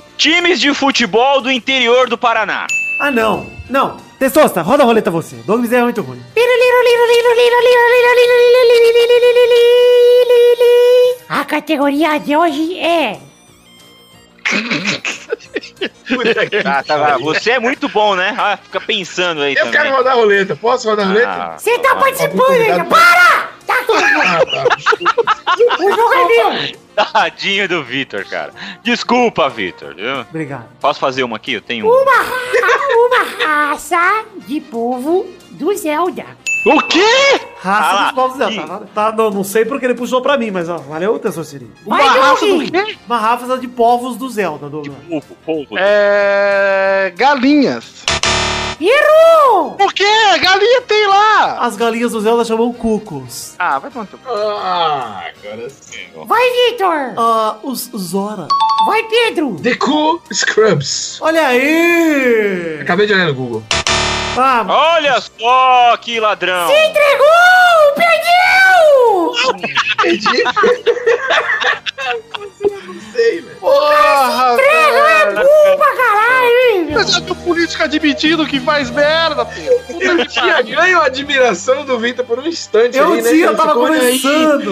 [0.21, 2.67] Times de futebol do interior do Paraná.
[2.99, 3.47] Ah, não.
[3.67, 3.97] Não.
[4.19, 5.37] Testosta, roda a roleta você.
[5.47, 6.21] Doug Bezerra é muito ruim.
[11.27, 13.17] A categoria de hoje é.
[16.63, 17.17] Tá, tá.
[17.19, 18.35] Você é muito bom, né?
[18.37, 19.71] Ah, fica pensando aí Eu também.
[19.81, 20.55] quero rodar a roleta.
[20.55, 21.29] Posso rodar a roleta?
[21.29, 22.83] Ah, Você tá participando ainda!
[22.83, 23.49] Para!
[23.65, 23.93] Tá aqui!
[23.93, 24.65] Ah, tá.
[25.79, 26.51] O jogo é meu!
[27.13, 28.51] Tadinho do Vitor, cara.
[28.83, 29.95] Desculpa, Vitor.
[30.29, 30.65] Obrigado.
[30.81, 31.53] Posso fazer uma aqui?
[31.53, 31.89] Eu tenho um.
[31.89, 33.23] Uma, ra- uma
[33.69, 36.25] raça de povo do Zelda.
[36.65, 37.41] O quê?
[37.59, 38.51] Raça Ah dos povos dela.
[38.51, 38.59] ih.
[38.67, 41.67] Tá, tá, não, não sei porque ele puxou pra mim, mas ó, valeu, Testosteria.
[41.85, 42.63] Vai, Uma raça Doug!
[42.65, 42.97] do quê?
[43.07, 44.95] Uma raça de povos do Zelda, Douglas.
[45.09, 45.75] Polvo, polvo.
[45.77, 47.11] É.
[47.15, 48.03] Galinhas.
[48.79, 49.71] Errou!
[49.73, 50.03] Por quê?
[50.41, 51.59] Galinha tem lá!
[51.59, 53.53] As galinhas do Zelda chamam cucos.
[53.59, 54.19] Ah, vai pronto.
[54.27, 55.99] Ah, agora sim.
[56.25, 57.13] Vai, Victor!
[57.17, 58.47] Ah, os Zora.
[58.87, 59.55] Vai, Pedro!
[59.61, 61.19] The Cool Scrubs.
[61.21, 62.79] Olha aí!
[62.81, 63.63] Acabei de olhar no Google.
[64.37, 66.67] Ah, Olha só que ladrão.
[66.67, 67.27] Se entregou!
[67.95, 69.33] Perdeu!
[70.01, 70.43] Perdi.
[72.87, 73.55] não sei, velho.
[73.59, 76.87] Porra, É burro pra caralho, hein?
[76.93, 79.45] Mas é do político admitindo que faz merda.
[79.45, 83.29] Puta Eu tinha ganho a admiração do Vitor por um instante Eu aí, né?
[83.29, 84.21] tinha, Ele tava ficou aí.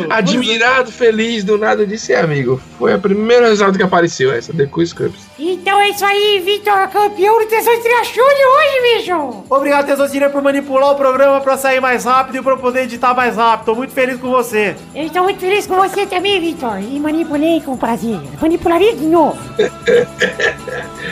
[0.09, 2.59] Admirado, feliz, do nada, eu disse, "É, amigo.
[2.77, 5.29] Foi a primeira resultado que apareceu, essa, The Cool Scrubs.
[5.37, 9.43] Então é isso aí, Victor, campeão do Show de hoje, bicho!
[9.49, 13.13] Obrigado, Testosteria, por manipular o programa pra sair mais rápido e pra eu poder editar
[13.13, 13.65] mais rápido.
[13.67, 14.75] Tô muito feliz com você.
[14.93, 18.19] Eu estou muito feliz com você também, Victor, e manipulei com prazer.
[18.41, 19.37] Manipularia de novo.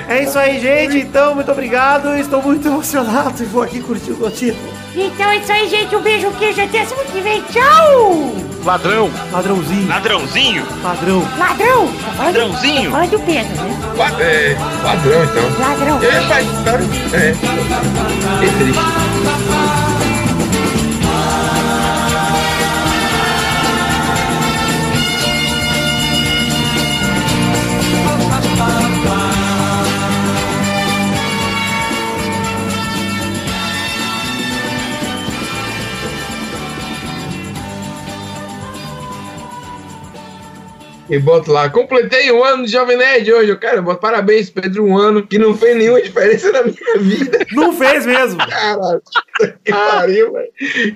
[0.09, 0.99] É isso aí, gente.
[0.99, 2.15] Então, muito obrigado.
[2.15, 4.71] Estou muito emocionado e vou aqui curtir o título.
[4.95, 5.95] Então é isso aí, gente.
[5.95, 7.41] Um beijo, queijo, até semana que vem.
[7.43, 8.34] Tchau!
[8.63, 9.09] Ladrão.
[9.31, 9.88] Ladrãozinho.
[9.88, 10.65] Ladrãozinho.
[10.81, 11.27] Ladrão.
[11.38, 11.89] Ladrão!
[12.17, 12.91] Ladrãozinho.
[12.91, 13.77] falando do Pedro, né?
[14.21, 15.59] É, padrão, então.
[15.59, 15.99] Ladrão.
[16.03, 17.34] É, pai, tá, é.
[18.39, 19.56] Que triste.
[41.09, 43.49] E boto lá, completei um ano de Jovem Nerd hoje.
[43.49, 47.45] Eu, cara, boto parabéns, Pedro, um ano que não fez nenhuma diferença na minha vida.
[47.53, 48.38] Não fez mesmo.
[48.45, 49.01] Caralho,
[49.63, 50.49] que pariu, velho.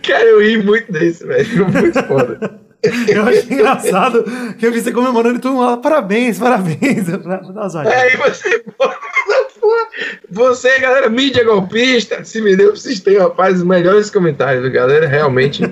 [0.05, 1.69] Cara, eu ri muito desse, velho.
[1.69, 2.59] Muito foda.
[3.07, 4.23] Eu achei engraçado
[4.57, 7.07] que eu vi você comemorando e mundo lá, parabéns, parabéns.
[7.13, 8.97] "Ah, dá uma zoadinha." É, e você, porra,
[10.29, 15.63] você, galera, mídia golpista, se me deu, vocês têm, rapaz, os melhores comentários, galera, realmente.